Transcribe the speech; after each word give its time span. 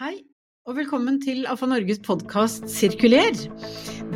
Hei, 0.00 0.22
og 0.64 0.78
velkommen 0.78 1.18
til 1.20 1.42
AFA 1.44 1.66
Norges 1.68 1.98
podkast 2.00 2.62
Sirkuler. 2.72 3.34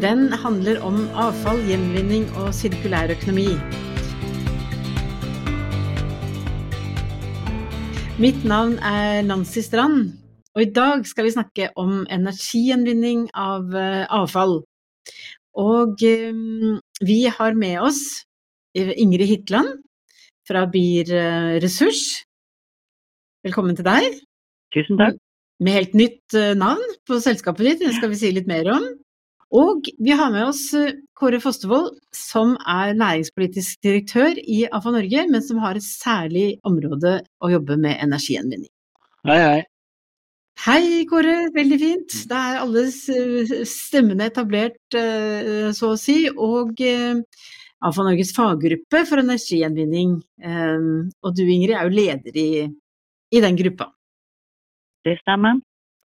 Den 0.01 0.31
handler 0.33 0.79
om 0.81 0.95
avfall, 1.13 1.59
gjenvinning 1.69 2.23
og 2.41 2.55
sirkulær 2.57 3.13
økonomi. 3.13 3.51
Mitt 8.17 8.47
navn 8.49 8.79
er 8.81 9.21
Nancy 9.29 9.61
Strand, 9.67 10.15
og 10.57 10.65
i 10.65 10.71
dag 10.79 11.05
skal 11.05 11.29
vi 11.29 11.35
snakke 11.35 11.69
om 11.77 12.07
energigjenvinning 12.09 13.29
av 13.37 13.77
eh, 13.77 14.07
avfall. 14.09 14.63
Og 15.61 16.07
um, 16.09 16.81
vi 17.05 17.19
har 17.37 17.53
med 17.53 17.83
oss 17.85 18.01
Ingrid 18.73 19.29
Hitland 19.29 19.85
fra 20.49 20.65
BIR 20.73 21.13
Ressurs. 21.61 22.25
Velkommen 23.45 23.77
til 23.77 23.85
deg. 23.93 24.25
Tusen 24.73 25.05
takk. 25.05 25.21
Med 25.63 25.73
helt 25.73 25.95
nytt 25.97 26.37
navn 26.61 26.97
på 27.09 27.17
selskapet 27.25 27.65
ditt, 27.65 27.85
det 27.87 27.95
skal 27.97 28.11
vi 28.13 28.19
si 28.21 28.33
litt 28.35 28.49
mer 28.51 28.69
om. 28.75 28.87
Og 29.57 29.87
vi 30.03 30.11
har 30.13 30.33
med 30.35 30.49
oss 30.51 30.67
Kåre 31.17 31.39
Fostervold, 31.41 31.95
som 32.13 32.57
er 32.67 32.97
næringspolitisk 32.99 33.79
direktør 33.87 34.37
i 34.43 34.67
AFA 34.67 34.93
Norge, 34.93 35.23
men 35.31 35.45
som 35.47 35.63
har 35.63 35.79
et 35.79 35.87
særlig 35.87 36.59
område 36.67 37.21
å 37.41 37.53
jobbe 37.55 37.79
med 37.81 37.97
energigjenvinning. 38.05 38.69
Hei, 39.31 39.39
hei. 39.41 39.63
Hei, 40.67 40.85
Kåre. 41.09 41.39
Veldig 41.55 41.79
fint. 41.81 42.19
Da 42.29 42.43
er 42.51 42.61
alle 42.65 42.85
stemmene 42.91 44.29
etablert, 44.29 44.81
så 44.93 45.93
å 45.95 45.99
si. 46.01 46.27
Og 46.33 46.81
AFA 46.85 48.07
Norges 48.11 48.35
faggruppe 48.37 49.07
for 49.09 49.25
energigjenvinning. 49.25 50.19
Og 50.43 51.37
du, 51.37 51.45
Ingrid, 51.47 51.77
er 51.77 51.87
jo 51.87 51.97
leder 51.97 52.41
i, 52.41 52.49
i 53.31 53.45
den 53.45 53.61
gruppa. 53.63 53.93
Det 55.07 55.17
stemmer. 55.23 55.61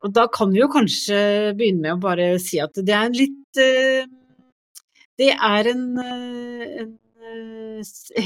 Og 0.05 0.13
da 0.13 0.27
kan 0.33 0.53
vi 0.53 0.61
jo 0.61 0.69
kanskje 0.73 1.17
begynne 1.57 1.83
med 1.83 1.97
å 1.97 2.01
bare 2.01 2.29
si 2.41 2.59
at 2.61 2.77
det 2.77 2.93
er 2.93 3.09
en 3.09 3.17
litt 3.17 3.59
Det 5.17 5.31
er 5.33 5.69
en, 5.71 5.85
en 5.97 6.91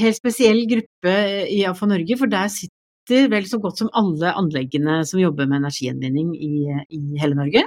helt 0.02 0.18
spesiell 0.18 0.64
gruppe 0.68 1.14
i 1.48 1.62
AFA 1.68 1.88
Norge, 1.88 2.18
for 2.20 2.32
der 2.32 2.50
sitter 2.52 3.30
vel 3.32 3.48
så 3.48 3.60
godt 3.62 3.80
som 3.80 3.92
alle 3.96 4.34
anleggene 4.36 5.00
som 5.08 5.20
jobber 5.20 5.48
med 5.48 5.62
energigjenvinning 5.62 6.34
i, 6.36 6.52
i 6.92 7.00
hele 7.22 7.38
Norge? 7.38 7.64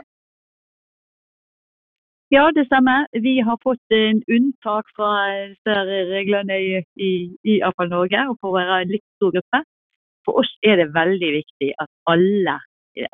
Ja, 2.34 2.50
det 2.56 2.66
stemmer. 2.70 3.06
Vi 3.26 3.40
har 3.48 3.58
fått 3.64 3.94
en 3.94 4.22
unntak 4.38 4.90
fra 4.98 5.10
reglene 5.66 6.58
i, 6.62 6.72
i, 6.98 7.12
i 7.46 7.60
AFA 7.66 7.86
Norge, 7.90 8.22
og 8.30 8.38
for 8.42 8.54
å 8.54 8.58
være 8.60 8.80
en 8.84 8.94
litt 8.94 9.06
stor 9.18 9.34
gruppe. 9.36 9.62
For 10.26 10.42
oss 10.42 10.54
er 10.66 10.82
det 10.82 10.94
veldig 10.96 11.32
viktig 11.40 11.74
at 11.82 11.92
alle 12.10 12.58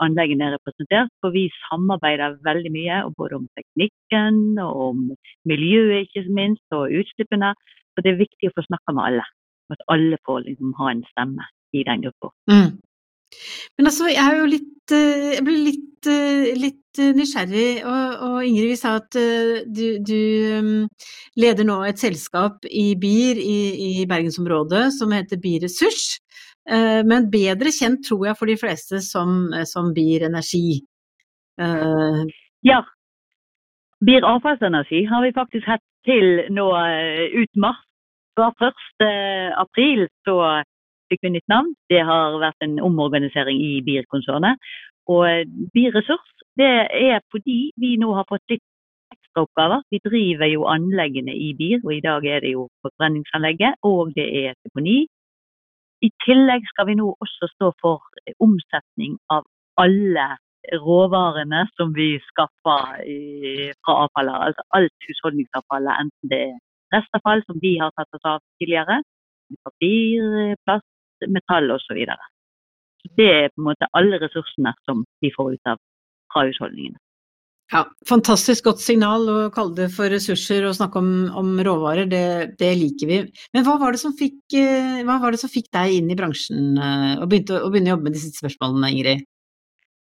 anleggene 0.03 0.47
er 0.47 0.55
representert, 0.57 1.11
for 1.21 1.33
vi 1.35 1.47
samarbeider 1.65 2.37
veldig 2.45 2.71
mye 2.73 3.01
både 3.17 3.39
om 3.39 3.47
teknikken 3.57 4.59
og 4.61 4.83
om 4.89 5.03
miljøet, 5.49 6.07
ikke 6.07 6.25
minst, 6.29 6.65
og 6.75 6.93
utslippene. 7.01 7.53
Så 7.91 8.03
det 8.05 8.13
er 8.13 8.21
viktig 8.23 8.49
å 8.49 8.55
få 8.55 8.65
snakke 8.67 8.95
med 8.95 9.07
alle, 9.09 9.25
at 9.73 9.83
alle 9.91 10.19
får 10.27 10.45
liksom 10.45 10.75
ha 10.79 10.93
en 10.93 11.03
stemme 11.11 11.47
i 11.75 11.83
den 11.87 12.05
gruppa. 12.05 12.31
Mm. 12.51 12.79
Men 13.79 13.87
altså, 13.87 14.09
jeg 14.11 14.21
er 14.25 14.37
jo 14.41 14.51
litt 14.51 14.67
Jeg 14.91 15.43
blir 15.47 15.59
litt, 15.63 16.07
litt 16.59 16.99
nysgjerrig, 17.15 17.83
og, 17.87 18.23
og, 18.25 18.37
Ingrid, 18.43 18.73
vi 18.73 18.79
sa 18.79 18.97
at 18.99 19.15
du, 19.71 20.01
du, 20.03 20.89
leder 21.39 21.67
nå 21.69 21.77
et 21.87 22.01
selskap 22.01 22.65
i 22.67 22.89
BIR 22.99 23.39
i, 23.39 23.59
i 24.01 24.05
bergensområdet 24.09 24.89
som 24.97 25.13
heter 25.15 25.39
BIR 25.39 25.63
Ressurs. 25.63 26.17
Men 26.69 27.29
bedre 27.33 27.71
kjent 27.73 28.03
tror 28.05 28.27
jeg 28.27 28.37
for 28.37 28.49
de 28.51 28.55
fleste 28.59 28.99
som, 29.01 29.49
som 29.65 29.93
BIR 29.95 30.27
Energi. 30.27 30.81
Ja. 31.57 32.81
BIR 34.05 34.27
Avfallsenergi 34.29 35.01
har 35.09 35.25
vi 35.25 35.33
faktisk 35.33 35.65
hatt 35.67 35.83
til 36.05 36.43
nå 36.53 36.67
ut 37.41 37.61
mars. 37.65 37.81
var 38.37 38.53
1. 38.61 39.09
april 39.57 40.05
så 40.25 40.37
fikk 41.11 41.25
vi 41.25 41.33
nytt 41.35 41.49
navn. 41.51 41.73
Det 41.89 42.01
har 42.07 42.37
vært 42.41 42.65
en 42.65 42.79
omorganisering 42.79 43.57
i 43.57 43.81
BIR-konsernet. 43.85 44.61
Og 45.09 45.49
BIR 45.73 45.97
Ressurs 45.97 46.29
det 46.59 46.71
er 46.91 47.21
fordi 47.31 47.71
vi 47.79 47.95
nå 47.99 48.11
har 48.15 48.27
fått 48.29 48.43
litt 48.51 48.63
ekstraoppgaver. 49.15 49.83
Vi 49.91 50.01
driver 50.03 50.49
jo 50.51 50.67
anleggene 50.67 51.33
i 51.35 51.51
BIR, 51.57 51.79
og 51.85 51.93
i 51.95 52.03
dag 52.03 52.25
er 52.27 52.43
det 52.43 52.53
jo 52.55 52.67
forbrenningsanlegget 52.85 53.79
og 53.87 54.13
det 54.17 54.27
er 54.43 54.57
deponi. 54.65 55.05
I 56.01 56.09
tillegg 56.25 56.63
skal 56.71 56.87
vi 56.89 56.95
nå 56.97 57.11
også 57.23 57.49
stå 57.51 57.67
for 57.81 58.01
omsetning 58.41 59.17
av 59.33 59.45
alle 59.81 60.27
råvarene 60.81 61.61
som 61.77 61.93
vi 61.93 62.15
skaffer 62.29 63.03
fra 63.85 63.97
avfallet. 64.05 64.47
Altså 64.47 64.65
alt 64.77 65.07
husholdningsavfallet, 65.07 65.93
enten 66.05 66.33
det 66.33 66.41
er 66.47 66.57
restavfall 66.95 67.43
som 67.45 67.61
vi 67.61 67.75
har 67.81 67.93
tatt 67.97 68.17
oss 68.17 68.27
av 68.33 68.41
tidligere, 68.61 69.01
papir, 69.67 70.55
plast, 70.65 70.89
metall 71.27 71.71
osv. 71.77 71.85
Så 71.87 71.97
videre. 71.99 72.29
det 73.17 73.29
er 73.29 73.47
på 73.49 73.61
en 73.61 73.69
måte 73.69 73.89
alle 73.97 74.19
ressursene 74.21 74.73
som 74.85 75.05
vi 75.21 75.31
får 75.35 75.53
ut 75.53 75.69
av 75.73 75.79
fra 76.33 76.45
husholdningene. 76.47 76.97
Ja, 77.71 77.85
Fantastisk 78.09 78.65
godt 78.67 78.81
signal 78.83 79.29
å 79.31 79.35
kalle 79.55 79.77
det 79.77 79.87
for 79.95 80.11
ressurser 80.11 80.65
og 80.67 80.75
snakke 80.75 80.99
om, 80.99 81.11
om 81.39 81.53
råvarer, 81.63 82.09
det, 82.11 82.23
det, 82.59 82.71
liker 82.75 83.07
vi. 83.07 83.19
Men 83.55 83.63
hva 83.63 83.77
var, 83.79 83.95
fikk, 83.95 84.57
hva 85.07 85.19
var, 85.23 85.31
det 85.31 85.39
som 85.39 85.51
fikk, 85.51 85.69
deg 85.71 85.95
inn 86.01 86.11
i 86.11 86.17
bransjen 86.19 86.75
og 86.75 87.29
begynte 87.31 87.61
å 87.63 87.69
begynne 87.71 87.93
å 87.93 87.95
jobbe 87.95 88.09
med 88.09 88.17
disse 88.17 88.33
spørsmålene, 88.35 88.91
Ingrid? 88.91 89.23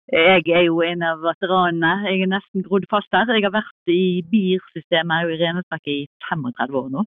Jeg 0.10 0.42
er 0.50 0.64
jo 0.66 0.80
en 0.82 1.04
av 1.06 1.22
veteranene. 1.22 2.10
Jeg 2.10 2.24
er 2.26 2.32
nesten 2.32 2.64
grodd 2.66 2.88
fast 2.90 3.14
her. 3.14 3.30
Jeg 3.30 3.46
har 3.46 3.54
vært 3.54 3.94
i 3.94 4.24
BIR-systemet 4.32 5.30
i 5.30 5.38
Renestaket 5.38 5.92
i 5.94 6.08
35 6.32 6.80
år 6.82 6.88
nå. 6.96 7.04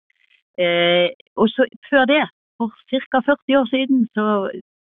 Eh, 0.61 1.09
og 1.41 1.49
så 1.49 1.65
før 1.89 2.05
det 2.11 2.21
for 2.61 2.75
ca. 3.09 3.23
40 3.25 3.57
år 3.57 3.71
siden 3.73 4.05
så 4.13 4.27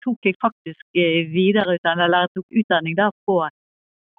tok 0.04 0.28
jeg 0.28 0.36
faktisk 0.44 1.00
videreutdanning, 1.32 2.04
eller 2.04 2.28
tok 2.36 2.60
utdanning 2.60 2.98
der 2.98 3.08
på 3.24 3.40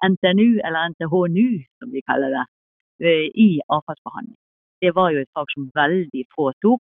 NTNU, 0.02 0.60
eller 0.64 0.92
NTHNU 0.92 1.48
som 1.78 1.92
vi 1.94 2.02
kaller 2.08 2.34
det, 2.36 2.44
i 3.34 3.60
avfallsbehandling. 3.68 4.38
Det 4.82 4.92
var 4.94 5.12
jo 5.14 5.22
et 5.22 5.30
fag 5.34 5.48
som 5.54 5.70
veldig 5.74 6.24
få 6.34 6.50
tok. 6.62 6.82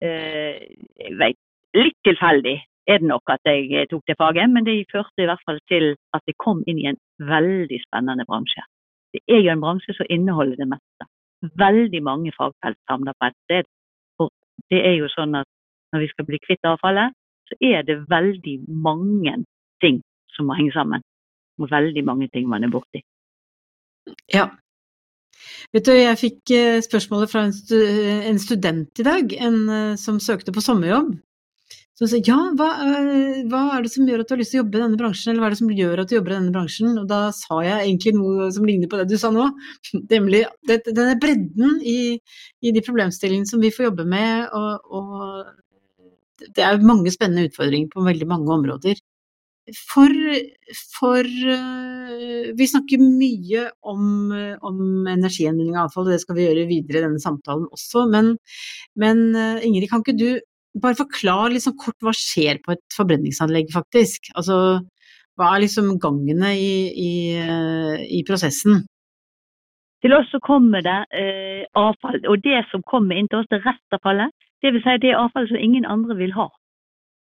Jeg 0.00 1.16
vet, 1.20 1.38
litt 1.76 1.98
tilfeldig 2.08 2.56
er 2.90 2.98
det 3.00 3.08
nok 3.08 3.30
at 3.30 3.44
jeg 3.46 3.88
tok 3.90 4.04
det 4.08 4.16
faget, 4.18 4.50
men 4.50 4.64
det 4.66 4.88
førte 4.92 5.22
i 5.22 5.28
hvert 5.28 5.44
fall 5.46 5.60
til 5.70 5.92
at 6.16 6.22
jeg 6.26 6.38
kom 6.40 6.62
inn 6.66 6.80
i 6.80 6.88
en 6.90 7.00
veldig 7.28 7.78
spennende 7.84 8.24
bransje. 8.28 8.64
Det 9.12 9.20
er 9.28 9.42
jo 9.44 9.52
en 9.52 9.62
bransje 9.62 9.94
som 9.96 10.08
inneholder 10.10 10.56
det 10.56 10.68
meste. 10.70 11.08
Veldig 11.60 12.02
mange 12.02 12.32
fagfelt 12.36 12.78
samla 12.88 13.14
på 13.18 13.28
ett 13.28 13.38
sted. 13.44 13.68
For 14.16 14.32
det 14.72 14.80
er 14.86 14.96
jo 14.98 15.10
sånn 15.12 15.36
at 15.38 15.48
når 15.92 16.04
vi 16.04 16.10
skal 16.12 16.28
bli 16.28 16.40
kvitt 16.42 16.66
avfallet, 16.68 17.14
så 17.50 17.58
er 17.60 17.82
det 17.86 18.04
veldig 18.10 18.56
mange 18.68 19.34
ting 19.82 20.00
som 20.34 20.46
må 20.46 20.56
henge 20.58 20.74
sammen. 20.74 21.02
Veldig 21.60 22.04
mange 22.06 22.30
ting 22.32 22.48
man 22.48 22.64
er 22.64 22.72
borti. 22.72 23.02
Ja. 24.32 24.48
Vet 25.74 25.86
du, 25.86 25.92
jeg 25.94 26.18
fikk 26.20 26.52
spørsmålet 26.84 27.30
fra 27.30 27.46
en 27.46 28.38
student 28.42 29.02
i 29.02 29.06
dag, 29.06 29.34
en 29.48 29.58
som 30.00 30.18
søkte 30.22 30.54
på 30.56 30.64
sommerjobb. 30.64 31.12
Som 32.00 32.08
sa 32.08 32.16
ja, 32.24 32.36
hva, 32.56 32.66
hva, 33.52 33.58
er 33.74 33.82
det 33.84 33.90
som 33.92 34.06
gjør 34.08 34.22
at 34.22 34.30
du 34.30 34.32
har 34.32 34.38
lyst 34.40 34.54
til 34.54 34.56
å 34.56 34.62
jobbe 34.62 34.78
i 34.78 34.80
denne 34.80 34.96
bransjen, 34.96 35.34
eller 35.34 35.42
hva 35.42 35.48
er 35.50 35.52
det 35.52 35.58
som 35.58 35.72
gjør 35.76 36.00
at 36.00 36.08
du 36.08 36.14
jobber 36.14 36.32
i 36.32 36.36
denne 36.38 36.54
bransjen? 36.54 36.94
Og 36.96 37.10
da 37.10 37.18
sa 37.36 37.58
jeg 37.60 37.76
egentlig 37.76 38.14
noe 38.16 38.46
som 38.56 38.64
ligner 38.64 38.88
på 38.88 38.96
det 38.96 39.04
du 39.10 39.18
sa 39.20 39.28
nå, 39.34 39.50
nemlig 40.14 40.40
denne 40.70 41.18
bredden 41.20 41.74
i, 41.84 41.98
i 42.64 42.72
de 42.72 42.84
problemstillingene 42.86 43.50
som 43.52 43.60
vi 43.60 43.72
får 43.76 43.90
jobbe 43.90 44.06
med, 44.08 44.48
og, 44.56 44.96
og 44.96 46.48
det 46.56 46.64
er 46.64 46.80
mange 46.88 47.12
spennende 47.12 47.50
utfordringer 47.50 47.92
på 47.92 48.06
veldig 48.08 48.30
mange 48.32 48.56
områder. 48.56 49.04
For, 49.76 50.10
for 50.96 51.26
Vi 52.58 52.66
snakker 52.70 53.02
mye 53.02 53.66
om, 53.86 54.32
om 54.66 55.08
energigjenvinning 55.10 55.76
av 55.76 55.88
avfall, 55.88 56.08
og 56.08 56.14
det 56.14 56.22
skal 56.24 56.38
vi 56.38 56.46
gjøre 56.48 56.68
videre 56.70 57.00
i 57.00 57.04
denne 57.06 57.22
samtalen 57.22 57.68
også. 57.70 58.06
Men, 58.12 58.32
men 58.98 59.26
Ingrid, 59.36 59.88
kan 59.90 60.04
ikke 60.04 60.18
du 60.18 60.30
bare 60.78 60.98
forklare 60.98 61.54
liksom 61.56 61.76
kort 61.80 61.98
hva 62.04 62.14
skjer 62.14 62.60
på 62.64 62.74
et 62.74 62.82
forbrenningsanlegg, 62.94 63.70
faktisk? 63.74 64.30
Altså, 64.38 64.80
hva 65.38 65.54
er 65.54 65.64
liksom 65.64 65.94
gangene 66.02 66.54
i, 66.58 66.72
i, 66.92 67.12
i 68.20 68.22
prosessen? 68.28 68.84
Til 70.00 70.14
oss 70.16 70.30
så 70.32 70.40
kommer 70.44 70.84
det 70.84 70.98
eh, 71.16 71.64
avfall, 71.76 72.22
og 72.28 72.40
det 72.44 72.62
som 72.70 72.84
kommer 72.88 73.18
inn 73.18 73.28
til 73.28 73.42
oss, 73.42 73.48
det 73.50 73.60
er 73.60 73.68
restavfallet. 73.72 74.32
Vil 74.64 74.82
si 74.84 74.96
det 75.00 75.16
avfallet 75.16 75.52
som 75.52 75.60
ingen 75.60 75.86
andre 75.88 76.16
vil 76.18 76.32
ha, 76.36 76.46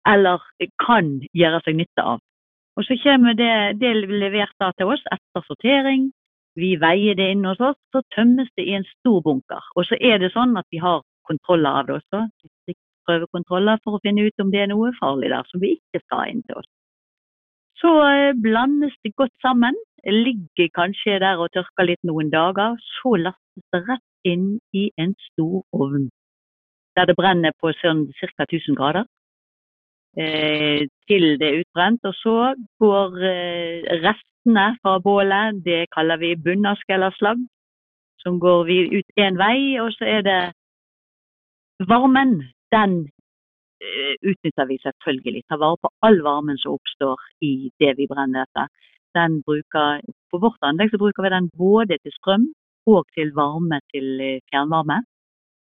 eller 0.10 0.42
kan 0.82 1.16
gjøre 1.34 1.62
seg 1.66 1.80
nytte 1.80 2.06
av. 2.06 2.22
Og 2.78 2.86
så 2.88 2.98
kommer 3.04 3.38
det, 3.38 3.80
det 3.82 3.94
levert 4.10 4.54
da 4.62 4.72
til 4.78 4.94
oss 4.96 5.04
etter 5.14 5.46
sortering. 5.48 6.10
Vi 6.58 6.76
veier 6.82 7.18
det 7.18 7.32
inn 7.34 7.46
hos 7.46 7.62
oss, 7.62 7.78
så 7.94 8.02
tømmes 8.16 8.50
det 8.58 8.66
i 8.70 8.76
en 8.78 8.86
stor 8.90 9.22
bunker. 9.26 9.62
Og 9.78 9.86
så 9.90 9.98
er 10.02 10.22
det 10.22 10.34
sånn 10.34 10.58
at 10.58 10.68
vi 10.74 10.82
har 10.82 11.02
kontroller 11.30 11.82
av 11.82 11.90
det 11.90 11.98
også. 12.00 12.24
Prøvekontroller 13.08 13.82
for 13.84 13.98
å 13.98 14.04
finne 14.06 14.26
ut 14.26 14.42
om 14.42 14.52
det 14.54 14.64
er 14.64 14.70
noe 14.72 14.94
farlig 15.00 15.32
der 15.34 15.50
som 15.50 15.62
vi 15.64 15.76
ikke 15.78 16.02
skal 16.06 16.22
ha 16.22 16.28
inn 16.32 16.44
til 16.48 16.62
oss. 16.62 16.70
Så 17.82 17.92
eh, 18.08 18.36
blandes 18.40 18.94
det 19.04 19.16
godt 19.20 19.34
sammen. 19.44 19.76
Ligger 20.04 20.70
kanskje 20.76 21.20
der 21.24 21.42
og 21.42 21.52
tørker 21.56 21.88
litt 21.90 22.04
noen 22.08 22.30
dager. 22.32 22.78
Så 23.02 23.16
lastes 23.20 23.66
det 23.76 23.82
rett 23.90 24.30
inn 24.30 24.48
i 24.72 24.88
en 25.02 25.16
stor 25.32 25.64
ovn. 25.76 26.08
Der 26.96 27.10
det 27.10 27.18
brenner 27.18 27.54
på 27.60 27.74
sånn 27.82 28.06
ca. 28.20 28.46
1000 28.46 28.78
grader. 28.80 29.10
Eh, 30.18 30.86
til 31.10 31.26
det 31.42 31.48
er 31.48 31.60
utbrent. 31.62 32.06
Og 32.06 32.16
så 32.20 32.38
går 32.80 33.18
eh, 33.32 33.88
restene 34.06 34.68
fra 34.82 35.00
bålet, 35.00 35.64
det 35.66 35.86
kaller 35.96 36.22
vi 36.22 36.36
bunnaske 36.36 36.94
eller 36.94 37.16
slagg, 37.18 37.42
som 38.24 38.40
går 38.40 38.64
vi 38.70 38.78
ut 39.00 39.10
én 39.26 39.40
vei. 39.40 39.80
Og 39.82 39.92
så 39.98 40.10
er 40.18 40.22
det 40.30 40.42
varmen. 41.90 42.42
Den 42.74 43.04
Eh, 43.84 44.16
utnytter 44.30 44.66
vi 44.72 44.78
selvfølgelig. 44.86 45.44
Tar 45.50 45.60
vare 45.64 45.78
på 45.84 45.90
all 46.08 46.20
varmen 46.28 46.58
som 46.62 46.76
oppstår 46.78 47.20
i 47.50 47.54
det 47.82 47.92
vi 47.98 48.06
brenner 48.12 48.46
etter. 48.46 48.68
Den 49.18 49.42
bruker, 49.48 50.00
på 50.32 50.40
vårt 50.44 50.64
anlegg 50.68 50.94
så 50.94 51.00
bruker 51.02 51.26
vi 51.26 51.32
den 51.34 51.50
både 51.64 51.98
til 52.04 52.14
strøm 52.16 52.46
og 52.94 53.02
til 53.16 53.34
varme 53.36 53.80
til 53.94 54.08
fjernvarme. 54.50 55.02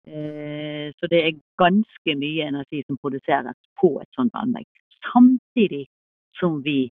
Eh, 0.06 0.92
så 0.98 1.10
det 1.10 1.20
er 1.22 1.40
ganske 1.60 2.16
mye 2.20 2.48
energi 2.48 2.82
som 2.86 2.98
produseres 3.00 3.56
på 3.80 3.94
et 4.02 4.10
sånt 4.16 4.34
anlegg. 4.34 4.68
Samtidig 5.12 5.86
som 6.40 6.60
vi 6.64 6.90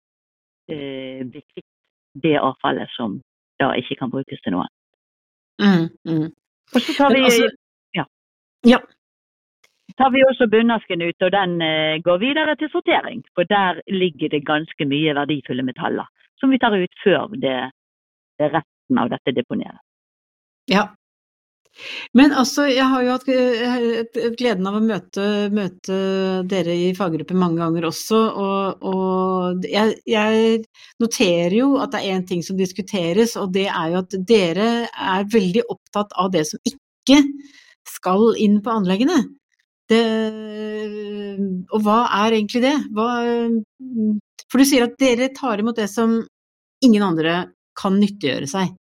blir 0.65 1.43
kvitt 1.53 1.67
det 2.17 2.39
avfallet 2.41 2.89
som 2.89 3.19
da 3.61 3.67
ikke 3.77 3.99
kan 3.99 4.09
brukes 4.09 4.39
til 4.41 4.55
noe. 4.55 4.65
Mm, 5.61 5.91
mm. 6.09 6.31
Og 6.73 6.81
så 6.81 6.95
tar 6.97 7.13
vi 7.13 7.21
altså, 7.27 7.51
ja. 7.93 8.05
ja 8.65 8.79
tar 9.97 10.11
vi 10.11 10.23
også 10.23 10.47
bunnasken 10.51 11.01
ut, 11.01 11.21
og 11.21 11.31
den 11.31 11.61
eh, 11.61 12.01
går 12.03 12.17
videre 12.23 12.55
til 12.59 12.69
sortering. 12.71 13.23
For 13.35 13.47
der 13.47 13.81
ligger 13.87 14.29
det 14.29 14.45
ganske 14.47 14.85
mye 14.85 15.15
verdifulle 15.15 15.63
metaller 15.63 16.07
som 16.39 16.51
vi 16.51 16.59
tar 16.59 16.75
ut 16.75 17.01
før 17.03 17.35
det, 17.45 17.57
det 18.39 18.51
resten 18.57 18.99
av 18.99 19.11
dette 19.13 19.35
deponeres. 19.35 19.81
Ja. 20.71 20.89
Men 22.15 22.31
altså, 22.31 22.65
jeg 22.71 22.85
har 22.87 23.03
jo 23.03 23.13
hatt 23.13 23.29
eh, 23.31 24.27
gleden 24.39 24.67
av 24.69 24.77
å 24.77 24.83
møte, 24.83 25.25
møte 25.53 25.97
dere 26.47 26.75
i 26.85 26.93
faggruppe 26.95 27.35
mange 27.37 27.59
ganger 27.59 27.87
også, 27.89 28.21
og, 28.41 28.85
og 28.87 29.67
jeg, 29.69 29.97
jeg, 30.07 30.61
noterer 31.03 31.57
jo 31.57 31.73
at 31.83 31.93
det 31.93 32.01
er 32.01 32.15
én 32.15 32.25
ting 32.27 32.43
som 32.45 32.59
diskuteres, 32.59 33.35
og 33.39 33.51
det 33.55 33.67
er 33.67 33.91
jo 33.91 34.03
at 34.03 34.15
dere 34.29 34.69
er 34.87 35.27
veldig 35.31 35.65
opptatt 35.75 36.15
av 36.21 36.31
det 36.35 36.45
som 36.49 36.63
ikke 36.71 37.19
skal 37.95 38.31
inn 38.41 38.61
på 38.63 38.71
anleggene. 38.73 39.19
Det, 39.85 40.01
og 41.75 41.83
hva 41.85 41.99
er 42.23 42.39
egentlig 42.39 42.63
det? 42.63 42.73
Hva, 42.95 43.09
for 44.49 44.61
du 44.61 44.65
sier 44.65 44.87
at 44.87 44.95
dere 45.01 45.29
tar 45.35 45.61
imot 45.61 45.77
det 45.77 45.91
som 45.91 46.17
ingen 46.85 47.05
andre 47.05 47.35
kan 47.77 47.99
nyttiggjøre 47.99 48.49
seg. 48.49 48.73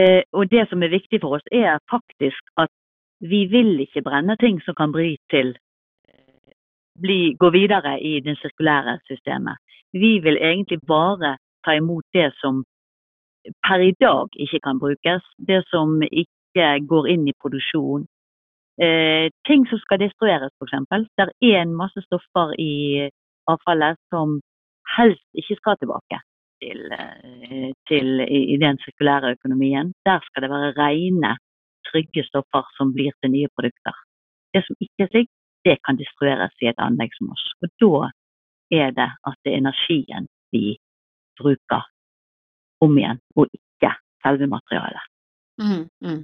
Eh, 0.00 0.22
og 0.32 0.50
det 0.50 0.66
som 0.68 0.82
er 0.82 0.94
viktig 0.94 1.20
for 1.22 1.36
oss, 1.36 1.46
er 1.52 1.78
faktisk 1.90 2.52
at 2.62 2.72
vi 3.32 3.44
vil 3.54 3.80
ikke 3.84 4.04
brenne 4.08 4.36
ting 4.40 4.60
som 4.64 4.74
kan 4.80 4.92
bli 4.92 5.16
til 5.32 5.54
eh, 6.08 6.52
bli, 7.02 7.20
gå 7.40 7.50
videre 7.50 7.98
i 8.00 8.20
det 8.24 8.36
sirkulære 8.40 8.98
systemet. 9.10 9.56
Vi 9.92 10.18
vil 10.24 10.38
egentlig 10.40 10.80
bare 10.86 11.36
ta 11.64 11.76
imot 11.76 12.04
det 12.14 12.30
som 12.40 12.64
per 13.66 13.80
i 13.90 13.92
dag 14.00 14.28
ikke 14.44 14.60
kan 14.64 14.78
brukes. 14.78 15.22
Det 15.48 15.64
som 15.72 16.00
ikke 16.02 16.70
går 16.88 17.12
inn 17.14 17.28
i 17.28 17.38
produksjon, 17.42 18.06
Eh, 18.82 19.28
ting 19.48 19.66
som 19.68 19.78
skal 19.78 20.00
destrueres, 20.00 20.52
f.eks. 20.56 20.72
Det 21.18 21.26
er 21.52 21.58
en 21.60 21.76
masse 21.76 22.00
stoffer 22.06 22.54
i 22.56 22.72
avfallet 23.52 23.98
som 24.12 24.38
helst 24.96 25.26
ikke 25.40 25.56
skal 25.58 25.76
tilbake 25.80 26.20
til, 26.62 26.80
eh, 26.92 27.70
til 27.88 28.22
i, 28.24 28.40
i, 28.54 28.56
den 28.64 28.78
sirkulære 28.84 29.34
økonomien. 29.36 29.92
Der 30.08 30.20
skal 30.26 30.44
det 30.44 30.50
være 30.54 30.72
rene, 30.78 31.36
trygge 31.90 32.24
stoffer 32.28 32.64
som 32.76 32.94
blir 32.96 33.12
til 33.20 33.34
nye 33.34 33.50
produkter. 33.56 33.96
Det 34.54 34.64
som 34.66 34.76
ikke 34.80 35.06
er 35.06 35.12
slik, 35.12 35.30
det 35.64 35.76
kan 35.84 35.98
destrueres 36.00 36.54
i 36.62 36.70
et 36.70 36.82
anlegg 36.86 37.14
som 37.16 37.32
oss. 37.34 37.44
Og 37.62 37.68
da 37.82 38.10
er 38.82 38.90
det 38.96 39.10
at 39.28 39.38
det 39.44 39.52
er 39.52 39.62
energien 39.62 40.28
vi 40.54 40.76
bruker 41.40 41.86
om 42.80 42.98
igjen, 42.98 43.20
og 43.36 43.48
ikke 43.52 43.92
selve 44.24 44.46
materialet. 44.48 45.08
Mm, 45.60 45.86
mm. 46.06 46.20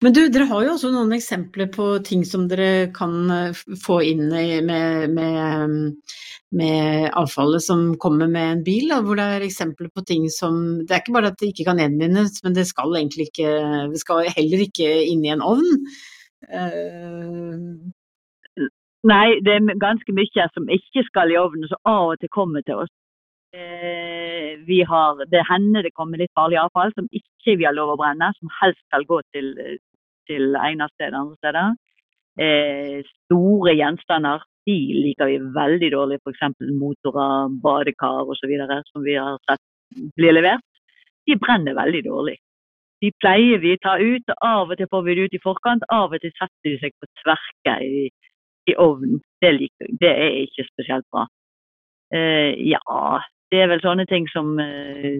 Men 0.00 0.14
du, 0.14 0.20
dere 0.30 0.46
har 0.50 0.62
jo 0.62 0.74
også 0.76 0.92
noen 0.94 1.14
eksempler 1.16 1.68
på 1.74 1.88
ting 2.06 2.22
som 2.28 2.46
dere 2.50 2.88
kan 2.94 3.30
eh, 3.32 3.62
få 3.82 3.98
inn 4.06 4.28
med, 4.30 4.68
med, 5.16 5.96
med 6.54 7.10
avfallet 7.18 7.62
som 7.62 7.96
kommer 7.98 8.28
med 8.30 8.52
en 8.52 8.62
bil, 8.64 8.88
da, 8.92 9.00
hvor 9.02 9.18
det 9.18 9.24
er 9.26 9.44
eksempler 9.46 9.90
på 9.90 10.04
ting 10.06 10.28
som 10.30 10.84
Det 10.86 10.94
er 10.94 11.02
ikke 11.02 11.16
bare 11.16 11.32
at 11.32 11.40
det 11.40 11.50
ikke 11.50 11.66
kan 11.66 11.80
gjenvinnes, 11.82 12.38
men 12.44 12.54
det 12.54 12.66
skal 12.68 12.94
egentlig 12.94 13.28
ikke 13.30 13.50
Det 13.92 14.00
skal 14.00 14.30
heller 14.36 14.62
ikke 14.66 14.90
inn 15.10 15.24
i 15.26 15.32
en 15.34 15.42
ovn. 15.42 15.72
Uh... 16.46 17.90
Nei, 19.06 19.38
det 19.46 19.52
er 19.54 19.78
ganske 19.78 20.12
mye 20.14 20.46
som 20.54 20.70
ikke 20.72 21.04
skal 21.06 21.30
i 21.30 21.38
ovnen, 21.38 21.66
som 21.70 21.78
av 21.86 22.14
og 22.14 22.20
til 22.22 22.30
kommer 22.34 22.62
til 22.66 22.82
oss. 22.84 22.94
Uh, 23.54 24.58
vi 24.66 24.80
har, 24.86 25.22
det 25.30 25.44
hender 25.50 25.86
det 25.86 25.94
kommer 25.94 26.18
litt 26.18 26.34
farlig 26.34 26.58
avfall 26.62 26.94
som 26.94 27.06
ikke 27.14 27.58
vi 27.58 27.66
har 27.66 27.74
lov 27.74 27.94
å 27.94 27.98
brenne, 28.00 28.32
som 28.38 28.50
helst 28.60 28.82
skal 28.86 29.06
gå 29.06 29.20
til, 29.34 29.52
til 30.30 30.58
egnet 30.58 30.94
eller 30.98 31.20
andre 31.20 31.38
steder. 31.38 31.74
Eh, 32.36 33.00
store 33.24 33.72
gjenstander 33.78 34.42
de 34.66 34.76
liker 35.04 35.30
vi 35.30 35.36
veldig 35.54 35.90
dårlig, 35.94 36.18
f.eks. 36.22 36.42
motorer, 36.80 37.52
badekar 37.62 38.32
osv. 38.32 38.54
som 38.90 39.04
vi 39.04 39.14
har 39.14 39.38
sett 39.48 39.62
blir 40.18 40.34
levert. 40.34 40.66
De 41.26 41.36
brenner 41.38 41.74
veldig 41.74 42.02
dårlig. 42.06 42.36
De 43.04 43.12
pleier 43.20 43.60
vi 43.62 43.74
å 43.76 43.82
ta 43.82 43.96
ut, 44.00 44.34
av 44.42 44.72
og 44.72 44.78
til 44.78 44.88
får 44.90 45.02
vi 45.06 45.14
det 45.14 45.26
ut 45.26 45.36
i 45.36 45.42
forkant. 45.42 45.86
Av 45.92 46.12
og 46.12 46.22
til 46.22 46.32
setter 46.34 46.70
de 46.70 46.76
seg 46.82 46.94
på 46.96 47.08
tverke 47.22 47.76
i, 47.84 48.04
i 48.70 48.76
ovnen. 48.80 49.20
Det, 49.42 49.52
liker, 49.54 49.90
det 50.00 50.12
er 50.12 50.38
ikke 50.42 50.66
spesielt 50.70 51.06
bra. 51.12 51.26
Uh, 52.14 52.54
ja, 52.62 53.18
det 53.52 53.62
er 53.62 53.70
vel 53.70 53.82
sånne 53.82 54.04
ting 54.06 54.28
som 54.30 54.52
uh, 54.62 55.16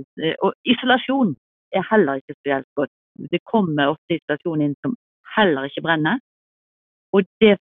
Og 0.46 0.52
isolasjon 0.70 1.32
er 1.74 1.82
heller 1.90 2.22
ikke 2.22 2.36
spesielt 2.38 2.68
godt. 2.78 2.94
Det 3.32 3.42
kommer 3.44 3.94
ofte 3.94 4.18
isolasjon 4.18 4.62
inn 4.64 4.76
som 4.84 4.94
heller 5.36 5.68
ikke 5.68 5.84
brenner. 5.84 6.22
Og 7.14 7.26
det 7.42 7.56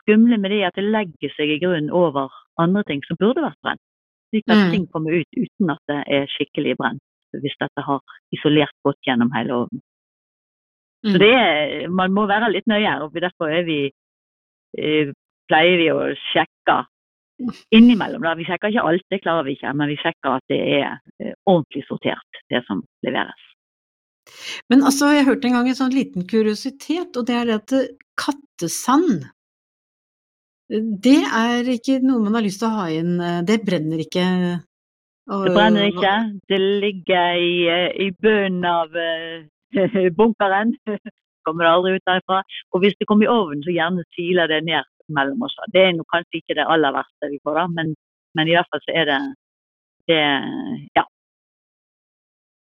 skumle 0.00 0.38
med 0.40 0.52
det 0.52 0.62
er 0.62 0.70
at 0.70 0.78
det 0.78 0.88
legger 0.88 1.32
seg 1.36 1.54
i 1.54 1.60
grunnen 1.62 1.92
over 1.94 2.32
andre 2.60 2.82
ting 2.88 3.02
som 3.06 3.18
burde 3.20 3.44
vært 3.44 3.60
brent. 3.64 3.82
Slik 4.30 4.46
at 4.46 4.60
mm. 4.60 4.72
ting 4.74 4.84
kommer 4.94 5.16
ut 5.16 5.38
uten 5.38 5.72
at 5.74 5.82
det 5.90 6.00
er 6.16 6.28
skikkelig 6.30 6.76
brent, 6.78 7.02
hvis 7.42 7.56
dette 7.58 7.86
har 7.86 8.18
isolert 8.34 8.76
godt 8.86 9.00
gjennom 9.06 9.32
hele 9.34 9.56
ovnen. 9.64 9.82
Mm. 11.02 11.12
Så 11.12 11.22
det 11.22 11.32
er, 11.32 11.88
man 11.88 12.14
må 12.14 12.26
være 12.30 12.52
litt 12.52 12.68
nøye, 12.70 12.94
og 13.02 13.16
derfor 13.16 13.50
er 13.50 13.64
vi, 13.66 13.80
eh, 14.78 15.12
pleier 15.50 15.78
vi 15.80 15.90
å 15.90 16.10
sjekke 16.30 16.82
innimellom. 17.74 18.22
Da. 18.22 18.36
Vi 18.38 18.46
sjekker 18.46 18.70
ikke 18.70 18.86
alt, 18.92 19.06
det 19.10 19.22
klarer 19.24 19.48
vi 19.48 19.56
ikke, 19.56 19.72
men 19.74 19.90
vi 19.90 19.98
sjekker 20.00 20.36
at 20.36 20.52
det 20.52 20.60
er 20.60 20.90
eh, 21.24 21.34
ordentlig 21.48 21.86
sortert, 21.88 22.42
det 22.52 22.62
som 22.68 22.84
leveres. 23.06 23.46
Men 24.70 24.84
altså, 24.86 25.10
jeg 25.16 25.26
hørte 25.26 25.48
en 25.48 25.56
gang 25.58 25.68
en 25.70 25.78
sånn 25.78 25.96
liten 25.96 26.26
kuriositet, 26.30 27.16
og 27.16 27.26
det 27.26 27.34
er 27.34 27.48
det 27.48 27.58
at 27.62 27.76
kattesand 28.20 29.24
det 30.70 31.20
er 31.26 31.70
ikke 31.74 32.00
noe 32.04 32.22
man 32.24 32.38
har 32.38 32.44
lyst 32.46 32.60
til 32.62 32.70
å 32.70 32.76
ha 32.78 32.88
inn, 32.94 33.16
eh, 33.20 33.40
det 33.46 33.60
brenner 33.66 34.02
ikke? 34.02 34.26
Og, 35.30 35.46
det 35.46 35.54
brenner 35.54 35.88
ikke, 35.90 36.14
det 36.50 36.58
ligger 36.82 37.38
i, 37.38 37.54
i 38.06 38.10
bunnen 38.22 38.66
av 38.66 38.94
bunkeren. 40.18 40.74
kommer 41.44 41.64
det 41.64 41.72
aldri 41.74 41.92
ut 41.96 42.08
derfra. 42.08 42.40
Og 42.72 42.82
hvis 42.82 42.96
det 42.98 43.08
kommer 43.08 43.26
i 43.26 43.32
ovnen, 43.32 43.62
så 43.64 43.74
gjerne 43.74 44.06
siler 44.16 44.50
det 44.50 44.62
ned 44.68 44.88
mellom 45.16 45.42
oss. 45.46 45.56
Det 45.74 45.82
er 45.82 46.02
kanskje 46.14 46.40
ikke 46.40 46.58
det 46.58 46.66
aller 46.72 46.94
verste 46.94 47.30
vi 47.32 47.40
får, 47.44 47.58
da, 47.58 47.66
men, 47.76 47.94
men 48.38 48.50
i 48.50 48.56
hvert 48.56 48.70
fall 48.70 48.84
så 48.86 48.96
er 49.02 49.10
det, 49.10 49.20
det 50.10 50.20
Ja. 50.98 51.06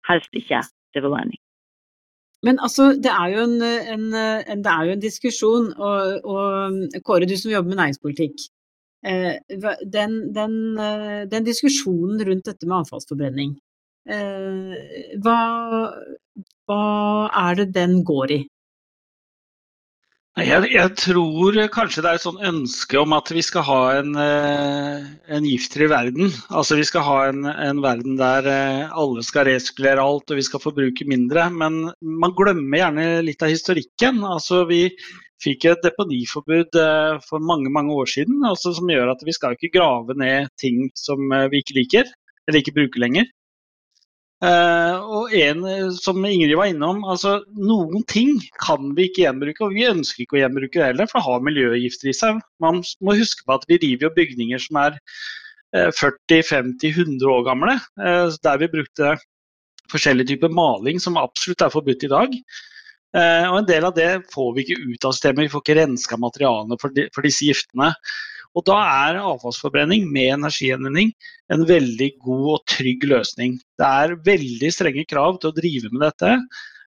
Helst 0.09 0.35
ikke 0.35 0.61
til 0.93 1.05
forbrenning. 1.05 1.39
Men 2.43 2.59
altså, 2.59 2.93
det 2.99 3.11
er 3.11 3.27
jo 3.35 3.45
en, 3.47 3.63
en, 3.63 4.07
en, 4.55 4.65
er 4.67 4.87
jo 4.87 4.97
en 4.97 5.03
diskusjon, 5.03 5.69
og, 5.79 6.25
og, 6.25 7.03
Kåre, 7.07 7.29
du 7.29 7.37
som 7.39 7.53
jobber 7.53 7.71
med 7.71 7.79
næringspolitikk. 7.79 8.49
Eh, 9.07 9.35
den, 9.93 10.35
den, 10.35 10.79
eh, 10.79 11.23
den, 11.31 11.45
diskusjonen 11.47 12.23
rundt 12.27 12.47
dette 12.47 12.67
med 12.67 12.77
avfallsforbrenning, 12.83 13.57
eh, 14.07 14.75
hva, 15.25 15.39
hva 16.71 16.83
er 17.47 17.59
det 17.59 17.73
den 17.75 18.03
går 18.07 18.35
i? 18.39 18.41
Jeg, 20.41 20.65
jeg, 20.73 20.91
tror 20.97 21.57
kanskje 21.75 22.01
det 22.01 22.09
er 22.09 22.17
et 22.17 22.25
sånn 22.25 22.39
ønske 22.49 22.97
om 22.97 23.13
at 23.13 23.29
vi 23.37 23.43
skal 23.45 23.67
ha 23.67 23.81
en, 23.99 24.15
eh, 24.17 25.03
en 25.37 25.45
giftfri 25.45 25.91
verden. 25.93 26.31
Altså 26.49 26.79
Vi 26.79 26.87
skal 26.89 27.05
ha 27.05 27.17
en, 27.29 27.45
en, 27.45 27.83
verden 27.85 28.17
der 28.17 28.49
eh, 28.49 28.95
alle 28.97 29.21
skal 29.29 29.45
resirkulere 29.51 30.01
alt 30.01 30.33
og 30.33 30.41
vi 30.41 30.47
skal 30.47 30.63
forbruke 30.63 31.05
mindre. 31.05 31.51
Men 31.53 31.83
man 32.01 32.33
glemmer 32.39 32.81
gjerne 32.81 33.07
litt 33.29 33.45
av 33.45 33.53
historikken. 33.53 34.25
Altså 34.25 34.63
Vi 34.71 34.87
fikk 35.45 35.69
et 35.69 35.85
deponiforbud 35.85 36.81
for 37.27 37.45
mange 37.45 37.69
mange 37.75 37.93
år 37.93 38.09
siden, 38.09 38.41
altså 38.47 38.73
som 38.77 38.89
gjør 38.89 39.11
at 39.13 39.25
vi 39.27 39.35
skal 39.37 39.57
ikke 39.57 39.73
grave 39.75 40.15
ned 40.17 40.49
ting 40.63 40.87
som 40.97 41.19
vi 41.51 41.61
ikke 41.61 41.75
liker, 41.81 42.13
eller 42.47 42.63
ikke 42.63 42.77
bruker 42.77 43.03
lenger. 43.03 43.27
Uh, 44.43 44.97
og 45.07 45.35
en 45.39 45.61
som 45.95 46.17
Ingrid 46.27 46.57
var 46.59 46.67
innom, 46.73 47.05
altså 47.07 47.37
noen 47.55 48.03
ting 48.11 48.41
kan 48.59 48.89
vi 48.97 49.07
ikke 49.07 49.23
gjenbruke, 49.23 49.63
og 49.63 49.77
vi 49.77 49.87
ønsker 49.87 50.25
ikke 50.25 50.35
å 50.35 50.41
gjenbruke 50.41 50.81
det 50.81 50.89
heller, 50.89 51.07
for 51.07 51.21
det 51.21 51.29
har 51.29 51.45
miljøgifter 51.47 52.11
i 52.11 52.17
seg. 52.17 52.41
Man 52.63 52.81
må 53.07 53.15
huske 53.21 53.47
på 53.47 53.55
at 53.55 53.69
vi 53.71 53.79
river 53.85 54.09
jo 54.09 54.17
bygninger 54.17 54.65
som 54.65 54.81
er 54.83 54.99
uh, 55.79 55.93
40-50-100 55.95 57.23
år 57.31 57.47
gamle, 57.47 57.77
uh, 58.03 58.35
der 58.43 58.59
vi 58.65 58.73
brukte 58.75 59.15
forskjellige 59.93 60.33
typer 60.33 60.51
maling 60.51 60.99
som 61.03 61.21
absolutt 61.21 61.63
er 61.63 61.75
forbudt 61.75 62.07
i 62.09 62.11
dag. 62.11 62.37
og 63.13 63.57
en 63.59 63.67
del 63.69 63.85
av 63.85 63.93
det 63.93 64.23
får 64.33 64.55
vi 64.57 64.63
ikke 64.65 64.85
ut 64.89 65.05
av 65.05 65.13
systemet, 65.13 65.45
vi 65.45 65.53
får 65.53 65.63
ikke 65.63 65.75
renska 65.77 66.17
materialene 66.17 66.79
for, 66.81 66.95
for 67.13 67.27
disse 67.27 67.45
giftene. 67.45 67.91
Og 68.53 68.65
da 68.69 68.77
er 69.09 69.23
avfallsforbrenning 69.23 70.05
med 70.13 70.35
energigjenvinning 70.35 71.13
en 71.53 71.65
veldig 71.69 72.11
god 72.21 72.49
og 72.57 72.67
trygg 72.69 73.07
løsning. 73.09 73.57
Det 73.81 73.89
er 73.89 74.19
veldig 74.27 74.71
strenge 74.75 75.07
krav 75.09 75.41
til 75.41 75.53
å 75.53 75.57
drive 75.57 75.93
med 75.93 76.05
dette. 76.05 76.35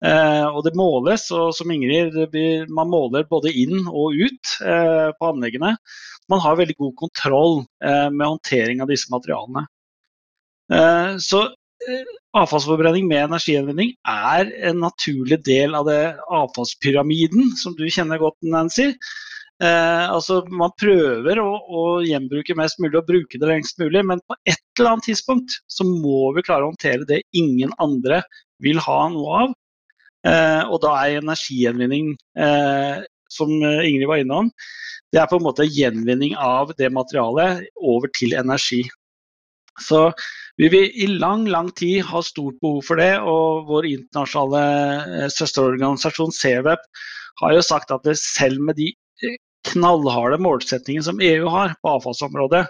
Eh, 0.06 0.46
og 0.46 0.62
det 0.68 0.76
måles, 0.78 1.26
og 1.34 1.56
som 1.58 1.72
Ingrid, 1.74 2.14
man 2.70 2.92
måler 2.92 3.26
både 3.30 3.50
inn 3.50 3.88
og 3.88 4.14
ut 4.14 4.58
eh, 4.62 5.10
på 5.18 5.32
anleggene. 5.32 5.74
Man 6.30 6.44
har 6.44 6.60
veldig 6.60 6.78
god 6.78 6.94
kontroll 7.00 7.64
eh, 7.82 8.10
med 8.14 8.28
håndtering 8.28 8.84
av 8.84 8.92
disse 8.92 9.10
materialene. 9.14 9.66
Så 11.24 11.46
avfallsforbrenning 12.36 13.06
med 13.08 13.30
energigjenvinning 13.30 13.94
er 14.12 14.50
en 14.68 14.82
naturlig 14.84 15.38
del 15.46 15.78
av 15.78 15.86
det 15.88 16.18
avfallspyramiden 16.36 17.54
som 17.56 17.78
du 17.78 17.86
kjenner 17.88 18.20
godt, 18.20 18.36
Nancy. 18.44 18.90
Eh, 19.58 20.06
altså 20.14 20.44
Man 20.54 20.74
prøver 20.78 21.40
å, 21.42 21.50
å, 21.58 21.84
gjenbruke 22.06 22.56
mest 22.60 22.78
mulig 22.84 23.00
og 23.00 23.08
bruke 23.08 23.40
det 23.42 23.50
lengst 23.50 23.80
mulig, 23.82 24.04
men 24.06 24.22
på 24.30 24.38
et 24.46 24.62
eller 24.78 24.92
annet 24.94 25.08
tidspunkt 25.10 25.56
så 25.72 25.88
må 25.88 26.30
vi 26.36 26.46
klare 26.46 26.68
å 26.68 26.72
håndtere 26.72 27.08
det 27.10 27.24
ingen 27.38 27.74
andre 27.82 28.22
vil 28.64 28.82
ha 28.86 29.00
noe 29.14 29.40
av. 29.46 29.56
Eh, 30.28 30.64
og 30.68 30.82
da 30.84 30.94
er 31.02 31.22
energigjenvinning, 31.22 32.14
eh, 32.38 33.02
som 33.34 33.50
Ingrid 33.52 34.08
var 34.10 34.22
innom, 34.22 34.52
det 35.12 35.22
er 35.22 35.30
på 35.32 35.40
en 35.40 35.48
måte 35.48 35.66
gjenvinning 35.66 36.36
av 36.40 36.72
det 36.78 36.92
materialet 36.94 37.66
over 37.82 38.12
til 38.16 38.36
energi. 38.38 38.84
Så 39.82 40.08
vi 40.58 40.70
vil 40.74 40.90
i 40.90 41.08
lang 41.22 41.46
lang 41.50 41.70
tid 41.78 42.02
ha 42.10 42.22
stort 42.26 42.58
behov 42.62 42.82
for 42.86 43.02
det, 43.02 43.14
og 43.22 43.68
vår 43.70 43.90
internasjonale 43.90 44.64
eh, 45.24 45.28
søsterorganisasjon 45.34 46.34
CWEP 46.34 46.88
har 47.42 47.54
jo 47.54 47.66
sagt 47.66 47.94
at 47.94 48.10
selv 48.18 48.62
med 48.70 48.80
de 48.80 48.92
knallharde 49.72 50.40
målsettingen 50.42 51.06
som 51.06 51.22
EU 51.24 51.48
har 51.52 51.76
på 51.82 51.98
avfallsområdet, 51.98 52.66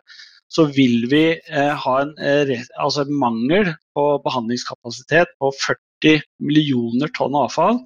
så 0.48 0.66
vil 0.72 1.08
vi 1.12 1.24
eh, 1.36 1.74
ha 1.75 1.96
en, 2.01 2.13
eh, 2.24 2.62
altså 2.80 3.04
en, 3.04 3.16
mangel 3.20 3.74
på 3.96 4.06
behandlingskapasitet 4.24 5.34
på 5.42 5.51
40 5.60 6.22
millioner 6.39 7.12
tonn 7.18 7.36
avfall. 7.36 7.82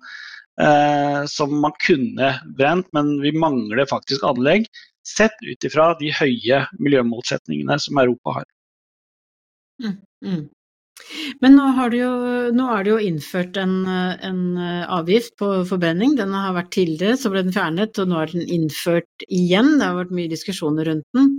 Eh, 0.61 1.25
som 1.31 1.53
man 1.63 1.73
kunne 1.81 2.33
brent, 2.57 2.89
men 2.93 3.15
vi 3.23 3.33
mangler 3.33 3.89
faktisk 3.89 4.25
anlegg. 4.27 4.67
Sett 5.07 5.37
ut 5.41 5.65
ifra 5.65 5.91
de 5.97 6.11
høye 6.13 6.65
miljømålsetningene 6.77 7.79
som 7.81 7.97
Europa 7.97 8.35
har. 8.41 8.49
Mm, 9.81 9.95
mm. 10.25 10.43
Men 11.41 11.57
nå, 11.57 11.67
jo, 11.95 12.11
nå, 12.55 12.67
er 12.75 12.85
det 12.85 12.91
jo 12.93 12.99
innført 13.09 13.57
en, 13.61 13.75
en, 13.87 14.43
avgift 14.99 15.35
på 15.41 15.49
forbrenning. 15.69 16.15
Den 16.19 16.35
har 16.37 16.55
vært 16.57 16.71
tidligere, 16.75 17.17
så 17.19 17.31
ble 17.33 17.45
den 17.47 17.55
fjernet, 17.55 17.99
og 18.01 18.11
nå 18.11 18.21
er 18.21 18.31
den 18.35 18.47
innført 18.59 19.27
igjen. 19.27 19.75
Det 19.79 19.89
har 19.89 19.99
vært 20.03 20.15
mye 20.19 20.31
diskusjoner 20.31 20.89
rundt 20.91 21.07
den. 21.17 21.35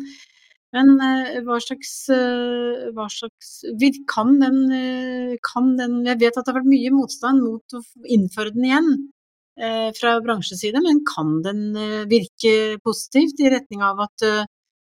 Men 0.73 0.95
eh, 1.05 1.41
hva 1.45 1.59
slags, 1.61 1.93
eh, 2.13 2.89
hva 2.97 3.07
slags 3.13 3.51
kan, 4.09 4.39
den, 4.41 4.61
eh, 4.73 5.35
kan 5.45 5.75
den 5.77 5.99
Jeg 6.09 6.21
vet 6.23 6.39
at 6.39 6.47
det 6.47 6.53
har 6.53 6.61
vært 6.63 6.73
mye 6.73 6.93
motstand 6.95 7.45
mot 7.45 7.77
å 7.77 7.83
innføre 8.09 8.55
den 8.55 8.71
igjen 8.71 8.95
fra 9.93 10.15
bransjeside, 10.25 10.81
men 10.81 11.03
kan 11.05 11.35
den 11.45 11.75
virke 12.09 12.79
positivt 12.81 13.43
i 13.45 13.51
retning 13.53 13.83
av 13.85 13.99
at 14.01 14.25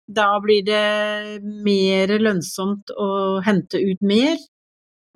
da 0.09 0.25
blir 0.41 0.63
det 0.65 1.43
mer 1.62 2.15
lønnsomt 2.17 2.89
å 2.89 3.38
hente 3.45 3.77
ut 3.77 4.01
mer 4.01 4.33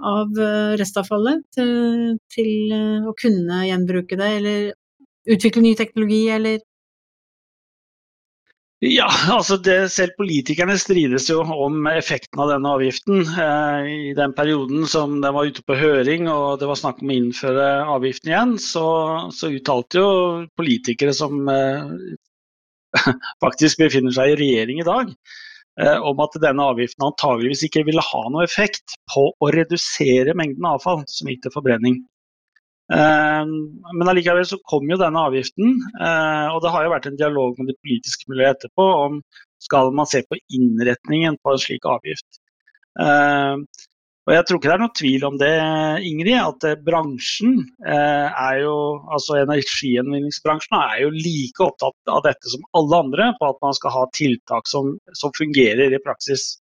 av 0.07 0.39
eh, 0.39 0.73
restavfallet 0.79 1.45
til, 1.55 1.71
til 2.33 2.73
eh, 2.75 3.07
å 3.07 3.13
kunne 3.17 3.63
gjenbruke 3.67 4.17
det, 4.19 4.29
eller 4.39 4.67
utvikle 5.31 5.63
ny 5.65 5.73
teknologi, 5.79 6.25
eller 6.33 6.61
ja, 8.81 9.05
altså 9.29 9.59
det, 9.61 9.91
Selv 9.93 10.15
politikerne 10.17 10.73
strides 10.81 11.27
jo 11.29 11.43
om 11.45 11.85
effekten 11.91 12.39
av 12.41 12.49
denne 12.49 12.71
avgiften. 12.73 13.19
Eh, 13.29 13.89
I 14.09 14.15
den 14.17 14.33
perioden 14.33 14.87
som 14.89 15.19
den 15.21 15.35
var 15.35 15.45
ute 15.45 15.61
på 15.61 15.77
høring 15.77 16.25
og 16.33 16.57
det 16.61 16.69
var 16.71 16.79
snakk 16.79 17.03
om 17.03 17.13
å 17.13 17.17
innføre 17.19 17.67
avgiften 17.97 18.33
igjen, 18.33 18.55
så, 18.61 18.87
så 19.37 19.51
uttalte 19.53 20.01
jo 20.01 20.09
politikere 20.57 21.13
som 21.13 21.45
faktisk 23.45 23.85
befinner 23.85 24.17
seg 24.17 24.33
i 24.33 24.39
regjering 24.41 24.81
i 24.81 24.87
dag, 24.87 25.13
om 25.79 26.19
at 26.19 26.33
denne 26.43 26.65
avgiften 26.67 27.05
antageligvis 27.07 27.61
ikke 27.65 27.85
ville 27.87 28.03
ha 28.03 28.21
noe 28.29 28.43
effekt 28.43 28.97
på 29.13 29.29
å 29.31 29.51
redusere 29.55 30.35
mengden 30.37 30.67
avfall 30.67 31.05
som 31.09 31.29
gikk 31.31 31.45
til 31.45 31.53
forbrenning. 31.53 31.95
Eh, 32.91 33.45
men 33.95 34.11
allikevel 34.11 34.43
så 34.47 34.59
kom 34.67 34.89
jo 34.91 34.99
denne 34.99 35.21
avgiften, 35.29 35.77
eh, 36.01 36.47
og 36.51 36.59
det 36.63 36.73
har 36.73 36.85
jo 36.85 36.91
vært 36.91 37.07
en 37.07 37.19
dialog 37.19 37.59
med 37.59 37.71
det 37.71 37.77
politiske 37.79 38.27
miljøet 38.31 38.57
etterpå 38.57 38.87
om 39.05 39.21
skal 39.63 39.93
man 39.95 40.09
se 40.09 40.23
på 40.27 40.39
innretningen 40.57 41.37
på 41.39 41.53
en 41.53 41.61
slik 41.61 41.87
avgift. 41.87 42.41
Og 44.29 44.35
jeg 44.35 44.45
tror 44.45 44.59
ikke 44.59 44.69
det 44.69 44.73
er 44.75 44.81
noen 44.83 44.97
tvil 44.99 45.23
om 45.25 45.37
det, 45.41 45.53
Ingrid, 46.05 46.37
at 46.37 46.65
eh, 46.69 46.81
bransjen 46.85 47.55
eh, 47.81 48.27
er 48.29 48.59
jo, 48.61 48.75
altså 49.09 49.39
energigjenvinningsbransjen 49.41 50.77
er 50.77 50.99
jo 51.05 51.13
like 51.15 51.65
opptatt 51.65 52.13
av 52.13 52.21
dette 52.27 52.53
som 52.53 52.67
alle 52.77 52.99
andre, 53.07 53.31
på 53.39 53.49
at 53.49 53.63
man 53.65 53.77
skal 53.77 53.95
ha 53.95 54.03
tiltak 54.13 54.69
som, 54.69 54.93
som 55.17 55.33
fungerer 55.37 55.97
i 55.97 56.03
praksis. 56.05 56.51